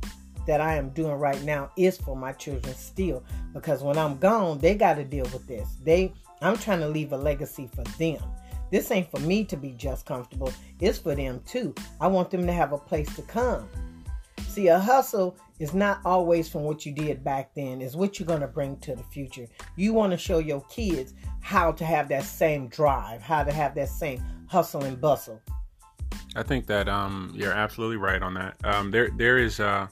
that 0.46 0.60
I 0.60 0.74
am 0.74 0.90
doing 0.90 1.14
right 1.14 1.42
now 1.42 1.70
is 1.76 1.96
for 1.96 2.16
my 2.16 2.32
children 2.32 2.74
still. 2.74 3.24
Because 3.52 3.82
when 3.82 3.96
I'm 3.96 4.18
gone, 4.18 4.58
they 4.58 4.74
got 4.74 4.94
to 4.94 5.04
deal 5.04 5.24
with 5.32 5.46
this. 5.46 5.76
They, 5.82 6.12
I'm 6.42 6.56
trying 6.58 6.80
to 6.80 6.88
leave 6.88 7.12
a 7.12 7.16
legacy 7.16 7.68
for 7.74 7.82
them. 7.98 8.22
This 8.70 8.90
ain't 8.90 9.10
for 9.10 9.20
me 9.20 9.44
to 9.44 9.56
be 9.56 9.72
just 9.72 10.06
comfortable. 10.06 10.52
It's 10.80 10.98
for 10.98 11.14
them 11.14 11.40
too. 11.46 11.74
I 12.00 12.08
want 12.08 12.30
them 12.30 12.46
to 12.46 12.52
have 12.52 12.72
a 12.72 12.78
place 12.78 13.14
to 13.16 13.22
come. 13.22 13.68
See, 14.56 14.68
a 14.68 14.78
hustle 14.78 15.36
is 15.58 15.74
not 15.74 16.00
always 16.06 16.48
from 16.48 16.62
what 16.62 16.86
you 16.86 16.92
did 16.94 17.22
back 17.22 17.50
then. 17.54 17.82
It's 17.82 17.94
what 17.94 18.18
you're 18.18 18.26
gonna 18.26 18.46
bring 18.48 18.78
to 18.78 18.96
the 18.96 19.02
future. 19.02 19.46
You 19.76 19.92
want 19.92 20.12
to 20.12 20.16
show 20.16 20.38
your 20.38 20.62
kids 20.70 21.12
how 21.42 21.72
to 21.72 21.84
have 21.84 22.08
that 22.08 22.24
same 22.24 22.68
drive, 22.68 23.20
how 23.20 23.44
to 23.44 23.52
have 23.52 23.74
that 23.74 23.90
same 23.90 24.22
hustle 24.48 24.82
and 24.84 24.98
bustle. 24.98 25.42
I 26.34 26.42
think 26.42 26.64
that 26.68 26.88
um, 26.88 27.32
you're 27.34 27.52
absolutely 27.52 27.98
right 27.98 28.22
on 28.22 28.32
that. 28.32 28.56
Um, 28.64 28.90
there, 28.90 29.10
there 29.18 29.36
is, 29.36 29.60
uh, 29.60 29.88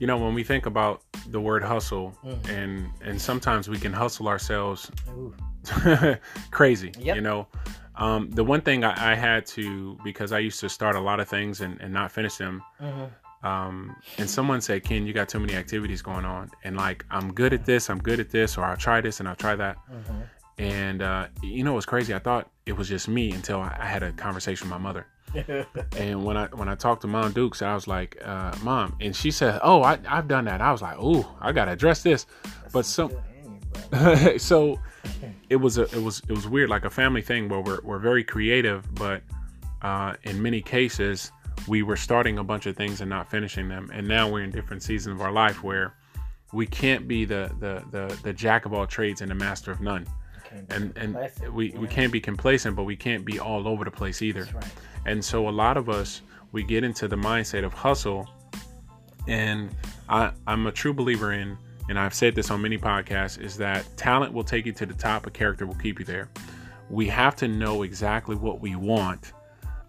you 0.00 0.08
know, 0.08 0.18
when 0.18 0.34
we 0.34 0.42
think 0.42 0.66
about 0.66 1.02
the 1.28 1.40
word 1.40 1.62
hustle, 1.62 2.12
Mhm. 2.24 2.48
and 2.48 2.88
and 3.02 3.22
sometimes 3.22 3.68
we 3.68 3.78
can 3.78 3.92
hustle 3.92 4.26
ourselves 4.26 4.90
crazy. 6.50 6.92
Yep. 6.98 7.14
You 7.14 7.22
know, 7.22 7.46
um, 7.98 8.30
the 8.30 8.44
one 8.44 8.60
thing 8.60 8.84
I, 8.84 9.12
I 9.12 9.14
had 9.14 9.46
to 9.46 9.98
because 10.04 10.32
I 10.32 10.38
used 10.40 10.60
to 10.60 10.68
start 10.68 10.96
a 10.96 11.00
lot 11.00 11.20
of 11.20 11.28
things 11.28 11.60
and, 11.60 11.80
and 11.80 11.92
not 11.92 12.12
finish 12.12 12.36
them. 12.36 12.62
Mhm. 12.80 13.10
Um, 13.42 13.94
and 14.18 14.28
someone 14.28 14.60
said, 14.60 14.82
"Ken, 14.84 15.06
you 15.06 15.12
got 15.12 15.28
too 15.28 15.38
many 15.38 15.54
activities 15.54 16.02
going 16.02 16.24
on." 16.24 16.50
And 16.64 16.76
like, 16.76 17.04
I'm 17.10 17.32
good 17.32 17.52
at 17.52 17.64
this, 17.64 17.88
I'm 17.90 17.98
good 17.98 18.18
at 18.20 18.30
this, 18.30 18.56
or 18.58 18.64
I'll 18.64 18.76
try 18.76 19.00
this 19.00 19.20
and 19.20 19.28
I'll 19.28 19.36
try 19.36 19.54
that. 19.56 19.76
Mhm. 19.90 20.22
And 20.58 21.02
uh, 21.02 21.26
you 21.42 21.62
know, 21.64 21.74
what's 21.74 21.86
crazy? 21.86 22.14
I 22.14 22.18
thought 22.18 22.48
it 22.64 22.72
was 22.76 22.88
just 22.88 23.08
me 23.08 23.30
until 23.32 23.60
I, 23.60 23.76
I 23.78 23.86
had 23.86 24.02
a 24.02 24.12
conversation 24.12 24.66
with 24.68 24.72
my 24.78 24.82
mother. 24.82 25.06
And 25.98 26.24
when 26.24 26.36
I 26.36 26.46
when 26.46 26.68
I 26.68 26.74
talked 26.76 27.02
to 27.02 27.08
Mom 27.08 27.32
Dukes, 27.32 27.60
I 27.62 27.74
was 27.74 27.86
like, 27.86 28.16
uh, 28.24 28.54
"Mom," 28.62 28.96
and 29.00 29.14
she 29.14 29.30
said, 29.30 29.60
"Oh, 29.62 29.82
I, 29.82 29.98
I've 30.08 30.28
done 30.28 30.46
that." 30.46 30.60
I 30.60 30.72
was 30.72 30.80
like, 30.82 30.96
"Oh, 30.98 31.36
I 31.40 31.52
gotta 31.52 31.72
address 31.72 32.02
this." 32.02 32.26
But 32.72 32.86
some, 32.86 33.12
so 34.38 34.78
it 35.48 35.56
was 35.56 35.78
a 35.78 35.82
it 35.82 36.02
was 36.02 36.20
it 36.28 36.32
was 36.32 36.48
weird, 36.48 36.70
like 36.70 36.84
a 36.84 36.90
family 36.90 37.22
thing 37.22 37.48
where 37.48 37.60
we're 37.60 37.80
we're 37.82 37.98
very 37.98 38.24
creative, 38.24 38.82
but 38.94 39.22
uh, 39.82 40.14
in 40.24 40.40
many 40.40 40.60
cases 40.60 41.32
we 41.66 41.82
were 41.82 41.96
starting 41.96 42.38
a 42.38 42.44
bunch 42.44 42.66
of 42.66 42.76
things 42.76 43.00
and 43.00 43.10
not 43.10 43.30
finishing 43.30 43.68
them, 43.68 43.90
and 43.92 44.06
now 44.06 44.30
we're 44.30 44.42
in 44.42 44.50
different 44.50 44.82
seasons 44.82 45.14
of 45.14 45.20
our 45.20 45.32
life 45.32 45.62
where 45.62 45.94
we 46.52 46.66
can't 46.66 47.06
be 47.08 47.24
the 47.24 47.50
the 47.60 47.82
the, 47.90 48.18
the 48.22 48.32
jack 48.32 48.66
of 48.66 48.72
all 48.72 48.86
trades 48.86 49.20
and 49.20 49.30
the 49.30 49.34
master 49.34 49.70
of 49.70 49.80
none, 49.80 50.06
and 50.70 50.92
and 50.96 51.14
Complacent, 51.14 51.54
we 51.54 51.70
we 51.70 51.88
can't 51.88 52.12
be 52.12 52.20
complacent, 52.20 52.76
but 52.76 52.84
we 52.84 52.96
can't 52.96 53.24
be 53.24 53.38
all 53.38 53.66
over 53.68 53.84
the 53.84 53.90
place 53.90 54.22
either. 54.22 54.44
That's 54.44 54.54
right. 54.54 54.72
And 55.06 55.24
so 55.24 55.48
a 55.48 55.50
lot 55.50 55.76
of 55.76 55.88
us 55.88 56.22
we 56.52 56.64
get 56.64 56.82
into 56.82 57.06
the 57.06 57.16
mindset 57.16 57.64
of 57.64 57.72
hustle 57.72 58.28
and 59.28 59.70
I, 60.08 60.32
I'm 60.46 60.66
a 60.66 60.72
true 60.72 60.92
believer 60.92 61.32
in, 61.32 61.58
and 61.88 61.98
I've 61.98 62.14
said 62.14 62.34
this 62.34 62.50
on 62.50 62.60
many 62.62 62.78
podcasts, 62.78 63.40
is 63.40 63.56
that 63.58 63.86
talent 63.96 64.32
will 64.32 64.44
take 64.44 64.66
you 64.66 64.72
to 64.72 64.86
the 64.86 64.94
top, 64.94 65.24
but 65.24 65.32
character 65.34 65.66
will 65.66 65.74
keep 65.74 65.98
you 65.98 66.04
there. 66.04 66.28
We 66.90 67.06
have 67.08 67.34
to 67.36 67.48
know 67.48 67.82
exactly 67.82 68.36
what 68.36 68.60
we 68.60 68.76
want 68.76 69.32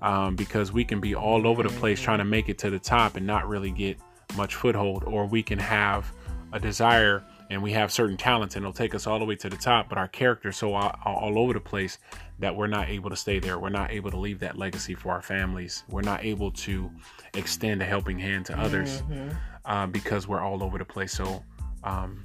um, 0.02 0.36
because 0.36 0.72
we 0.72 0.84
can 0.86 1.00
be 1.00 1.16
all 1.16 1.48
over 1.48 1.64
the 1.64 1.70
place 1.70 2.00
trying 2.02 2.20
to 2.20 2.26
make 2.26 2.50
it 2.50 2.58
to 2.60 2.70
the 2.70 2.80
top 2.80 3.16
and 3.18 3.26
not 3.26 3.48
really 3.48 3.72
get 3.72 3.98
much 4.36 4.56
foothold, 4.56 5.04
or 5.06 5.26
we 5.26 5.42
can 5.44 5.60
have 5.60 6.12
a 6.54 6.60
desire 6.60 7.24
and 7.50 7.62
we 7.64 7.72
have 7.72 7.92
certain 7.92 8.18
talents 8.18 8.56
and 8.56 8.64
it'll 8.64 8.74
take 8.74 8.94
us 8.94 9.08
all 9.08 9.20
the 9.20 9.26
way 9.26 9.36
to 9.36 9.50
the 9.50 9.56
top, 9.58 9.88
but 9.90 9.98
our 9.98 10.08
character's 10.08 10.58
so 10.58 10.74
all, 10.74 10.94
all 11.06 11.40
over 11.40 11.54
the 11.54 11.60
place 11.62 11.98
that 12.40 12.54
we're 12.56 12.68
not 12.68 12.90
able 12.90 13.10
to 13.10 13.16
stay 13.16 13.40
there. 13.40 13.58
We're 13.58 13.70
not 13.70 13.92
able 13.92 14.12
to 14.12 14.18
leave 14.18 14.40
that 14.40 14.58
legacy 14.58 14.94
for 14.96 15.12
our 15.12 15.22
families. 15.22 15.84
We're 15.90 16.02
not 16.02 16.26
able 16.26 16.52
to 16.52 16.92
extend 17.36 17.82
a 17.82 17.86
helping 17.86 18.20
hand 18.20 18.46
to 18.48 18.60
others 18.60 19.02
Mhm. 19.04 19.36
uh, 19.66 19.88
because 19.88 20.28
we're 20.28 20.42
all 20.42 20.62
over 20.62 20.78
the 20.78 20.86
place. 20.86 21.14
So, 21.14 21.44
um, 21.88 22.24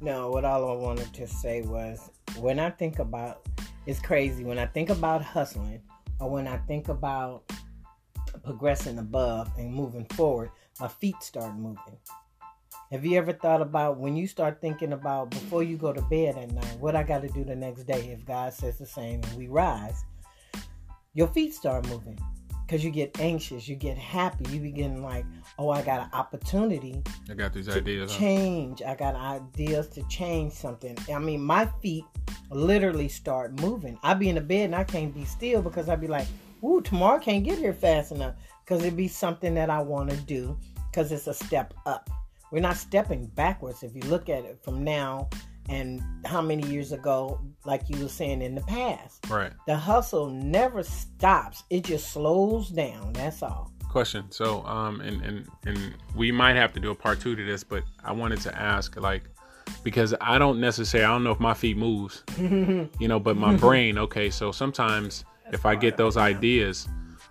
No, 0.00 0.30
what 0.30 0.44
all 0.44 0.70
I 0.70 0.76
wanted 0.76 1.12
to 1.14 1.26
say 1.26 1.62
was 1.62 2.10
when 2.38 2.58
I 2.58 2.70
think 2.70 2.98
about 2.98 3.46
it's 3.86 4.00
crazy 4.00 4.44
when 4.44 4.58
I 4.58 4.66
think 4.66 4.90
about 4.90 5.22
hustling 5.22 5.80
or 6.20 6.28
when 6.28 6.46
I 6.46 6.58
think 6.58 6.88
about 6.88 7.50
progressing 8.44 8.98
above 8.98 9.50
and 9.56 9.72
moving 9.72 10.04
forward, 10.06 10.50
my 10.80 10.88
feet 10.88 11.16
start 11.20 11.54
moving. 11.56 11.96
Have 12.90 13.04
you 13.04 13.16
ever 13.18 13.32
thought 13.32 13.62
about 13.62 13.98
when 13.98 14.16
you 14.16 14.26
start 14.26 14.60
thinking 14.60 14.92
about 14.92 15.30
before 15.30 15.62
you 15.62 15.76
go 15.76 15.92
to 15.92 16.02
bed 16.02 16.36
at 16.36 16.50
night, 16.52 16.78
what 16.80 16.96
I 16.96 17.02
got 17.02 17.22
to 17.22 17.28
do 17.28 17.44
the 17.44 17.56
next 17.56 17.84
day 17.84 18.10
if 18.10 18.24
God 18.26 18.52
says 18.52 18.78
the 18.78 18.86
same 18.86 19.20
and 19.22 19.38
we 19.38 19.46
rise? 19.48 20.04
Your 21.14 21.28
feet 21.28 21.54
start 21.54 21.88
moving 21.88 22.18
because 22.68 22.84
you 22.84 22.90
get 22.90 23.18
anxious, 23.18 23.66
you 23.66 23.76
get 23.76 23.96
happy, 23.96 24.44
you 24.50 24.60
begin 24.60 25.02
like, 25.02 25.24
oh, 25.58 25.70
I 25.70 25.80
got 25.80 26.00
an 26.00 26.10
opportunity 26.12 27.02
I 27.30 27.32
got 27.32 27.54
these 27.54 27.66
ideas. 27.66 28.12
huh? 28.12 28.18
change. 28.18 28.82
I 28.82 28.94
got 28.94 29.14
ideas 29.14 29.88
to 29.88 30.02
change 30.08 30.52
something. 30.52 30.96
I 31.12 31.18
mean, 31.18 31.42
my 31.42 31.64
feet 31.80 32.04
literally 32.50 33.08
start 33.08 33.58
moving. 33.62 33.98
I 34.02 34.12
be 34.12 34.28
in 34.28 34.34
the 34.34 34.42
bed 34.42 34.66
and 34.66 34.74
I 34.74 34.84
can't 34.84 35.14
be 35.14 35.24
still 35.24 35.62
because 35.62 35.88
I'd 35.88 36.00
be 36.00 36.08
like, 36.08 36.26
"Ooh, 36.62 36.82
tomorrow 36.82 37.18
can't 37.18 37.42
get 37.42 37.56
here 37.56 37.72
fast 37.72 38.12
enough." 38.12 38.34
Because 38.64 38.82
it'd 38.82 38.98
be 38.98 39.08
something 39.08 39.54
that 39.54 39.70
I 39.70 39.80
want 39.80 40.10
to 40.10 40.16
do 40.16 40.58
because 40.90 41.10
it's 41.10 41.26
a 41.26 41.34
step 41.34 41.72
up. 41.86 42.10
We're 42.52 42.60
not 42.60 42.76
stepping 42.76 43.26
backwards. 43.28 43.82
If 43.82 43.94
you 43.94 44.02
look 44.02 44.28
at 44.28 44.44
it 44.44 44.58
from 44.62 44.84
now 44.84 45.30
and 45.68 46.02
how 46.24 46.40
many 46.40 46.66
years 46.68 46.92
ago, 46.92 47.40
like 47.64 47.82
you 47.88 48.02
were 48.02 48.08
saying 48.08 48.42
in 48.42 48.54
the 48.54 48.60
past, 48.62 49.26
Right. 49.28 49.52
the 49.66 49.76
hustle 49.76 50.28
never 50.30 50.82
stops. 50.82 51.64
It 51.70 51.84
just 51.84 52.10
slows 52.12 52.68
down. 52.70 53.12
That's 53.12 53.42
all. 53.42 53.72
Question. 53.90 54.24
So, 54.30 54.64
um, 54.66 55.00
and 55.00 55.22
and 55.24 55.48
and 55.64 55.94
we 56.14 56.30
might 56.30 56.56
have 56.56 56.72
to 56.74 56.80
do 56.80 56.90
a 56.90 56.94
part 56.94 57.20
two 57.20 57.34
to 57.36 57.44
this, 57.44 57.64
but 57.64 57.82
I 58.04 58.12
wanted 58.12 58.40
to 58.42 58.54
ask, 58.58 58.96
like, 59.00 59.22
because 59.82 60.14
I 60.20 60.38
don't 60.38 60.60
necessarily, 60.60 61.06
I 61.06 61.08
don't 61.08 61.24
know 61.24 61.30
if 61.32 61.40
my 61.40 61.54
feet 61.54 61.76
moves, 61.78 62.22
you 62.38 62.88
know, 63.08 63.18
but 63.18 63.36
my 63.36 63.56
brain. 63.56 63.96
Okay, 63.98 64.28
so 64.30 64.52
sometimes 64.52 65.24
if 65.52 65.64
I 65.64 65.74
get 65.74 65.96
those 65.96 66.16
ideas, 66.18 66.86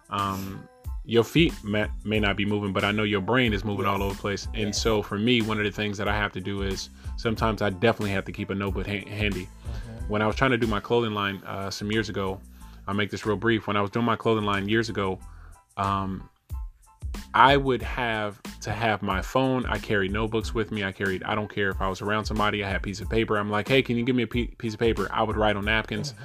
um, 0.10 0.68
your 1.08 1.24
feet 1.24 1.54
may, 1.64 1.88
may 2.04 2.20
not 2.20 2.36
be 2.36 2.46
moving, 2.46 2.74
but 2.74 2.84
I 2.84 2.92
know 2.92 3.04
your 3.04 3.22
brain 3.22 3.54
is 3.54 3.64
moving 3.64 3.86
all 3.86 4.04
over 4.04 4.14
the 4.14 4.20
place. 4.20 4.50
And 4.54 4.76
so 4.76 5.02
for 5.02 5.18
me, 5.18 5.42
one 5.42 5.58
of 5.58 5.64
the 5.64 5.72
things 5.72 5.98
that 5.98 6.08
I 6.10 6.14
have 6.14 6.34
to 6.34 6.42
do 6.42 6.64
is 6.64 6.90
sometimes 7.16 7.62
I 7.62 7.70
definitely 7.70 8.12
have 8.12 8.26
to 8.26 8.34
keep 8.34 8.50
a 8.50 8.56
notebook 8.56 8.88
ha- 8.88 9.08
handy. 9.08 9.48
When 10.10 10.22
I 10.22 10.28
was 10.28 10.36
trying 10.36 10.52
to 10.52 10.58
do 10.58 10.68
my 10.68 10.82
clothing 10.82 11.14
line 11.14 11.42
uh, 11.48 11.70
some 11.70 11.94
years 11.94 12.10
ago, 12.10 12.42
I'll 12.88 12.94
make 12.94 13.10
this 13.10 13.26
real 13.26 13.38
brief. 13.38 13.68
When 13.68 13.78
I 13.78 13.82
was 13.82 13.90
doing 13.90 14.06
my 14.06 14.18
clothing 14.18 14.44
line 14.44 14.68
years 14.68 14.90
ago, 14.90 15.18
um, 15.78 16.30
I 17.34 17.56
would 17.56 17.82
have 17.82 18.42
to 18.62 18.74
have 18.74 19.02
my 19.02 19.22
phone. 19.22 19.66
I 19.66 19.78
carried 19.78 20.12
notebooks 20.12 20.54
with 20.54 20.72
me. 20.72 20.84
I 20.84 20.92
carried, 20.92 21.24
I 21.24 21.36
don't 21.36 21.50
care 21.50 21.70
if 21.70 21.82
I 21.82 21.88
was 21.88 22.02
around 22.02 22.26
somebody, 22.26 22.66
I 22.66 22.68
had 22.68 22.78
a 22.78 22.82
piece 22.82 23.00
of 23.00 23.10
paper. 23.10 23.38
I'm 23.38 23.50
like, 23.50 23.70
hey, 23.70 23.82
can 23.82 23.96
you 23.96 24.04
give 24.04 24.16
me 24.16 24.24
a 24.24 24.28
piece 24.28 24.74
of 24.74 24.80
paper? 24.80 25.08
I 25.10 25.24
would 25.24 25.38
write 25.38 25.56
on 25.56 25.66
napkins. 25.66 26.16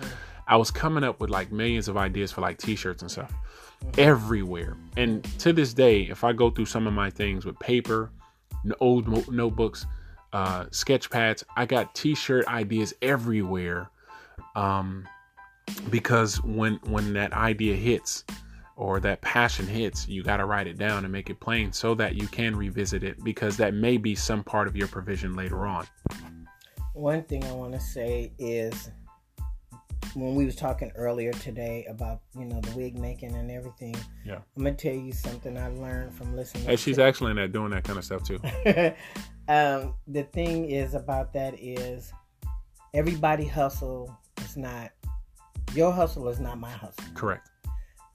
I 0.49 0.57
was 0.57 0.73
coming 0.73 1.05
up 1.05 1.21
with 1.21 1.31
like 1.31 1.53
millions 1.53 1.87
of 1.87 1.97
ideas 1.97 2.33
for 2.33 2.41
like 2.41 2.59
t 2.59 2.75
shirts 2.75 3.03
and 3.03 3.11
stuff 3.11 3.33
everywhere. 3.99 4.77
And 4.97 5.25
to 5.41 5.53
this 5.53 5.75
day, 5.75 6.03
if 6.03 6.25
I 6.25 6.33
go 6.33 6.51
through 6.51 6.67
some 6.67 6.87
of 6.87 6.93
my 6.93 7.11
things 7.11 7.45
with 7.45 7.59
paper, 7.59 8.11
old 8.81 9.31
notebooks, 9.31 9.87
uh, 10.33 10.67
sketch 10.71 11.11
pads, 11.11 11.45
I 11.57 11.67
got 11.67 11.95
t 11.95 12.15
shirt 12.15 12.47
ideas 12.47 12.95
everywhere. 13.03 13.91
Um, 14.57 15.07
because 15.91 16.43
when 16.43 16.75
when 16.85 17.13
that 17.15 17.33
idea 17.33 17.75
hits 17.75 18.25
or 18.77 19.01
that 19.01 19.21
passion 19.21 19.67
hits, 19.67 20.09
you 20.09 20.23
got 20.23 20.39
to 20.39 20.47
write 20.47 20.67
it 20.67 20.79
down 20.79 21.05
and 21.05 21.13
make 21.13 21.31
it 21.31 21.39
plain 21.41 21.73
so 21.73 21.95
that 21.95 22.15
you 22.15 22.27
can 22.27 22.57
revisit 22.57 23.03
it 23.05 23.23
because 23.23 23.57
that 23.57 23.75
may 23.75 23.97
be 23.97 24.15
some 24.15 24.43
part 24.43 24.67
of 24.67 24.77
your 24.77 24.89
provision 24.89 25.35
later 25.35 25.67
on. 25.67 25.87
One 26.95 27.23
thing 27.25 27.45
I 27.45 27.53
want 27.53 27.73
to 27.73 27.81
say 27.81 28.33
is 28.39 28.91
when 30.15 30.35
we 30.35 30.45
was 30.45 30.57
talking 30.57 30.93
earlier 30.95 31.33
today 31.33 31.87
about 31.89 32.21
you 32.39 32.45
know 32.45 32.61
the 32.61 32.77
wig 32.77 32.99
making 32.99 33.35
and 33.35 33.51
everything. 33.51 33.97
Yeah. 34.25 34.39
I'm 34.57 34.65
gonna 34.65 34.75
tell 34.75 34.95
you 34.95 35.13
something 35.13 35.57
I 35.57 35.69
learned 35.69 36.15
from 36.15 36.37
listening. 36.37 36.65
Hey, 36.65 36.77
she's 36.77 36.97
to- 36.97 37.05
excellent 37.05 37.39
at 37.39 37.53
doing 37.53 37.71
that 37.71 37.85
kind 37.85 37.99
of 37.99 38.05
stuff 38.05 38.23
too. 38.23 38.41
um, 39.49 39.95
the 40.07 40.25
thing 40.33 40.71
is 40.71 40.95
about 40.95 41.33
that 41.33 41.55
is 41.59 42.13
everybody 42.95 43.47
hustle 43.47 44.17
is 44.45 44.57
not 44.57 44.91
your 45.75 45.93
hustle 45.93 46.29
is 46.29 46.41
not 46.41 46.59
my 46.59 46.71
hustle. 46.71 47.05
Correct. 47.15 47.49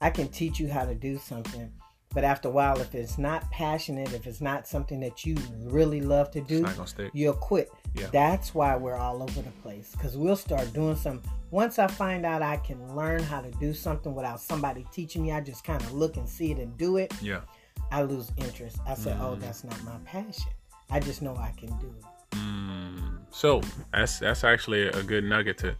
I 0.00 0.10
can 0.10 0.28
teach 0.28 0.60
you 0.60 0.68
how 0.68 0.84
to 0.84 0.94
do 0.94 1.18
something, 1.18 1.72
but 2.14 2.24
after 2.24 2.48
a 2.48 2.50
while, 2.50 2.80
if 2.80 2.94
it's 2.94 3.18
not 3.18 3.48
passionate, 3.50 4.12
if 4.14 4.26
it's 4.26 4.40
not 4.40 4.66
something 4.66 4.98
that 5.00 5.24
you 5.26 5.36
really 5.62 6.00
love 6.00 6.30
to 6.32 6.40
do, 6.40 6.62
not 6.62 6.74
gonna 6.76 6.86
stick. 6.88 7.10
you'll 7.14 7.34
quit. 7.34 7.70
Yeah. 7.94 8.06
That's 8.12 8.54
why 8.54 8.76
we're 8.76 8.96
all 8.96 9.22
over 9.22 9.42
the 9.42 9.50
place 9.62 9.92
because 9.92 10.16
we'll 10.16 10.36
start 10.36 10.72
doing 10.72 10.96
some. 10.96 11.22
Once 11.50 11.78
I 11.78 11.86
find 11.86 12.26
out 12.26 12.42
I 12.42 12.56
can 12.58 12.94
learn 12.94 13.22
how 13.22 13.40
to 13.40 13.50
do 13.52 13.72
something 13.74 14.14
without 14.14 14.40
somebody 14.40 14.86
teaching 14.92 15.22
me, 15.22 15.32
I 15.32 15.40
just 15.40 15.64
kind 15.64 15.80
of 15.82 15.92
look 15.92 16.16
and 16.16 16.28
see 16.28 16.50
it 16.52 16.58
and 16.58 16.76
do 16.76 16.96
it. 16.98 17.12
Yeah. 17.22 17.40
I 17.90 18.02
lose 18.02 18.30
interest. 18.36 18.78
I 18.86 18.94
say, 18.94 19.12
"Oh, 19.20 19.34
Mm. 19.36 19.40
that's 19.40 19.64
not 19.64 19.82
my 19.84 19.96
passion." 20.04 20.52
I 20.90 21.00
just 21.00 21.22
know 21.22 21.34
I 21.36 21.52
can 21.56 21.68
do 21.78 21.94
it. 21.98 22.04
Mm, 22.36 23.18
so 23.30 23.60
that's 23.92 24.18
that's 24.18 24.44
actually 24.44 24.88
a 24.88 25.02
good 25.02 25.24
nugget 25.24 25.58
to 25.58 25.74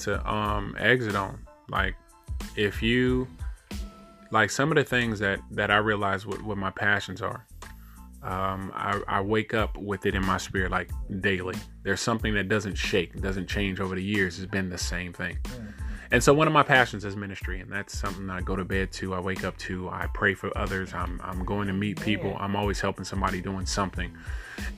to 0.00 0.30
um 0.30 0.76
exit 0.78 1.14
on. 1.16 1.38
Like 1.68 1.94
if 2.56 2.82
you 2.82 3.26
like 4.34 4.50
some 4.50 4.72
of 4.72 4.76
the 4.76 4.84
things 4.84 5.20
that 5.20 5.40
that 5.52 5.70
I 5.70 5.76
realize 5.76 6.26
what, 6.26 6.42
what 6.42 6.58
my 6.58 6.70
passions 6.70 7.22
are. 7.22 7.46
Um, 8.22 8.72
I, 8.74 9.00
I 9.06 9.20
wake 9.20 9.52
up 9.52 9.76
with 9.76 10.06
it 10.06 10.14
in 10.14 10.24
my 10.24 10.38
spirit 10.38 10.70
like 10.70 10.90
daily. 11.20 11.56
There's 11.82 12.00
something 12.00 12.34
that 12.34 12.48
doesn't 12.48 12.74
shake, 12.74 13.20
doesn't 13.20 13.48
change 13.48 13.80
over 13.80 13.94
the 13.94 14.02
years. 14.02 14.38
It's 14.38 14.50
been 14.50 14.70
the 14.70 14.78
same 14.78 15.12
thing. 15.12 15.38
And 16.10 16.22
so 16.24 16.32
one 16.32 16.46
of 16.46 16.54
my 16.54 16.62
passions 16.62 17.04
is 17.04 17.16
ministry, 17.16 17.60
and 17.60 17.70
that's 17.70 17.96
something 17.96 18.30
I 18.30 18.40
go 18.40 18.56
to 18.56 18.64
bed 18.64 18.92
to. 18.92 19.14
I 19.14 19.20
wake 19.20 19.44
up 19.44 19.56
to. 19.58 19.88
I 19.90 20.08
pray 20.14 20.34
for 20.34 20.56
others. 20.56 20.94
I'm 20.94 21.20
I'm 21.22 21.44
going 21.44 21.66
to 21.68 21.72
meet 21.74 22.00
people. 22.00 22.36
I'm 22.40 22.56
always 22.56 22.80
helping 22.80 23.04
somebody 23.04 23.40
doing 23.40 23.66
something, 23.66 24.16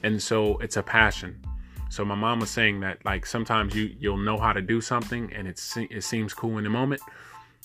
and 0.03 0.21
so 0.21 0.59
it's 0.59 0.77
a 0.77 0.83
passion. 0.83 1.41
So 1.89 2.05
my 2.05 2.15
mom 2.15 2.41
was 2.41 2.51
saying 2.51 2.81
that 2.81 3.05
like 3.05 3.25
sometimes 3.25 3.75
you 3.75 3.95
you'll 3.99 4.17
know 4.19 4.39
how 4.39 4.53
to 4.53 4.61
do 4.61 4.81
something, 4.81 5.33
and 5.33 5.47
it 5.49 5.59
se- 5.59 5.89
it 5.91 6.03
seems 6.03 6.35
cool 6.35 6.59
in 6.59 6.65
the 6.65 6.71
moment, 6.71 7.01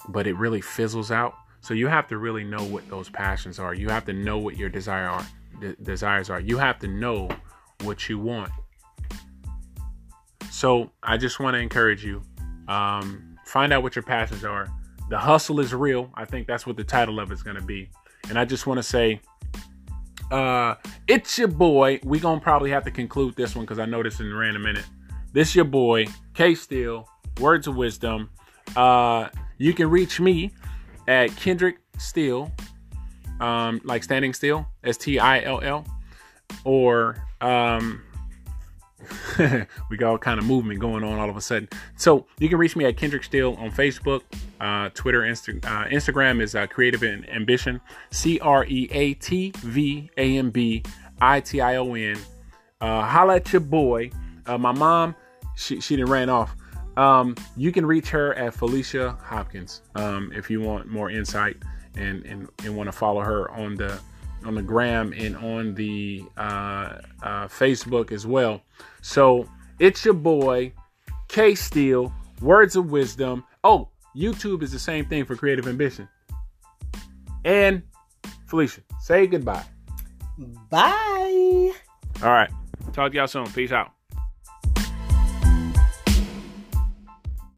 but 0.10 0.28
it 0.28 0.36
really 0.38 0.62
fizzles 0.62 1.12
out. 1.12 1.34
So 1.62 1.74
you 1.74 1.88
have 1.88 2.08
to 2.08 2.18
really 2.18 2.44
know 2.44 2.64
what 2.64 2.88
those 2.90 3.10
passions 3.10 3.60
are. 3.60 3.74
You 3.74 3.90
have 3.90 4.06
to 4.06 4.14
know 4.14 4.38
what 4.38 4.58
your 4.58 4.70
desire 4.70 5.08
are 5.08 5.26
de- 5.60 5.76
desires 5.76 6.30
are. 6.30 6.40
You 6.40 6.58
have 6.58 6.80
to 6.80 6.88
know 6.88 7.30
what 7.84 8.10
you 8.10 8.20
want. 8.20 8.52
So 10.50 10.92
I 11.02 11.18
just 11.18 11.40
want 11.40 11.54
to 11.56 11.60
encourage 11.60 12.04
you. 12.04 12.22
Um, 12.68 13.38
find 13.46 13.72
out 13.72 13.84
what 13.84 13.96
your 13.96 14.04
passions 14.04 14.44
are. 14.44 14.68
The 15.10 15.18
hustle 15.18 15.60
is 15.60 15.74
real. 15.74 16.10
I 16.16 16.26
think 16.26 16.48
that's 16.48 16.66
what 16.66 16.78
the 16.78 16.84
title 16.84 17.20
of 17.20 17.32
it's 17.32 17.44
going 17.44 17.58
to 17.58 17.64
be. 17.64 17.90
And 18.30 18.38
I 18.38 18.46
just 18.46 18.68
want 18.68 18.78
to 18.78 18.84
say, 18.84 19.22
uh, 20.32 20.76
it's 21.08 21.38
your 21.38 21.50
boy. 21.50 22.00
We 22.04 22.20
gonna 22.20 22.40
probably 22.40 22.72
have 22.72 22.86
to 22.86 22.92
conclude 22.92 23.36
this 23.36 23.56
one 23.56 23.66
because 23.66 23.80
I 23.80 23.86
know 23.86 24.02
this 24.02 24.20
in 24.22 24.34
ran 24.34 24.56
a 24.56 24.60
minute. 24.60 24.86
This 25.34 25.54
your 25.54 25.66
boy, 25.66 26.08
K 26.34 26.56
Steele. 26.56 27.08
Words 27.40 27.68
of 27.68 27.76
wisdom. 27.76 28.30
Uh, 28.76 29.28
you 29.58 29.74
can 29.74 29.90
reach 29.90 30.22
me 30.22 30.52
at 31.12 31.36
Kendrick 31.36 31.78
Steele, 31.98 32.50
um, 33.42 33.82
like 33.84 34.02
standing 34.02 34.34
still, 34.34 34.66
S 34.84 34.96
T 34.96 35.20
I 35.20 35.42
L 35.42 35.60
L, 35.62 35.86
or 36.64 37.18
um, 37.42 38.02
we 39.90 39.98
got 39.98 40.10
all 40.10 40.18
kind 40.18 40.40
of 40.40 40.46
movement 40.46 40.80
going 40.80 41.04
on 41.04 41.20
all 41.20 41.30
of 41.30 41.36
a 41.36 41.42
sudden. 41.42 41.68
So 41.98 42.26
you 42.40 42.48
can 42.48 42.58
reach 42.58 42.78
me 42.78 42.86
at 42.86 42.96
Kendrick 42.96 43.26
Steele 43.26 43.58
on 43.60 43.72
Facebook, 43.72 44.22
uh, 44.62 44.90
Twitter, 44.94 45.22
Insta- 45.22 45.64
uh, 45.66 45.90
Instagram 45.90 46.42
is 46.42 46.56
uh, 46.56 46.66
Creative 46.68 47.04
and 47.04 47.30
Ambition, 47.30 47.82
C 48.12 48.40
R 48.40 48.66
E 48.66 48.88
A 48.92 49.14
T 49.16 49.52
V 49.58 50.10
A 50.16 50.38
M 50.38 50.50
B 50.50 50.82
I 51.20 51.42
T 51.42 51.60
I 51.60 51.76
O 51.76 51.94
N. 51.94 52.18
Uh, 52.80 53.04
holla 53.04 53.36
at 53.36 53.52
your 53.52 53.60
boy. 53.60 54.10
Uh, 54.46 54.58
my 54.58 54.72
mom, 54.72 55.14
she 55.58 55.82
she 55.82 55.98
didn't 55.98 56.10
ran 56.10 56.30
off. 56.30 56.56
Um, 57.02 57.36
you 57.58 57.72
can 57.72 57.84
reach 57.84 58.10
her 58.12 58.36
at 58.36 58.54
Felicia 58.54 59.18
Hopkins 59.24 59.82
um, 59.96 60.32
if 60.36 60.52
you 60.52 60.62
want 60.62 60.88
more 60.88 61.10
insight 61.10 61.58
and 61.96 62.24
and, 62.28 62.48
and 62.64 62.76
want 62.76 62.88
to 62.88 62.92
follow 62.92 63.22
her 63.22 63.50
on 63.50 63.74
the 63.74 64.00
on 64.46 64.54
the 64.54 64.62
gram 64.62 65.12
and 65.18 65.36
on 65.38 65.74
the 65.74 66.24
uh, 66.38 67.00
uh, 67.24 67.48
Facebook 67.48 68.12
as 68.12 68.28
well. 68.28 68.62
So 69.02 69.50
it's 69.80 70.06
your 70.06 70.14
boy 70.14 70.74
K 71.28 71.56
Steele. 71.56 72.14
Words 72.40 72.76
of 72.76 72.92
wisdom. 72.92 73.46
Oh, 73.64 73.90
YouTube 74.16 74.62
is 74.62 74.72
the 74.72 74.80
same 74.80 75.06
thing 75.06 75.26
for 75.26 75.36
Creative 75.36 75.68
Ambition. 75.68 76.08
And 77.46 77.82
Felicia, 78.46 78.82
say 79.00 79.26
goodbye. 79.26 79.64
Bye. 80.70 81.74
All 82.22 82.30
right. 82.30 82.50
Talk 82.94 83.12
to 83.12 83.18
y'all 83.18 83.28
soon. 83.28 83.46
Peace 83.54 83.72
out. 83.72 83.92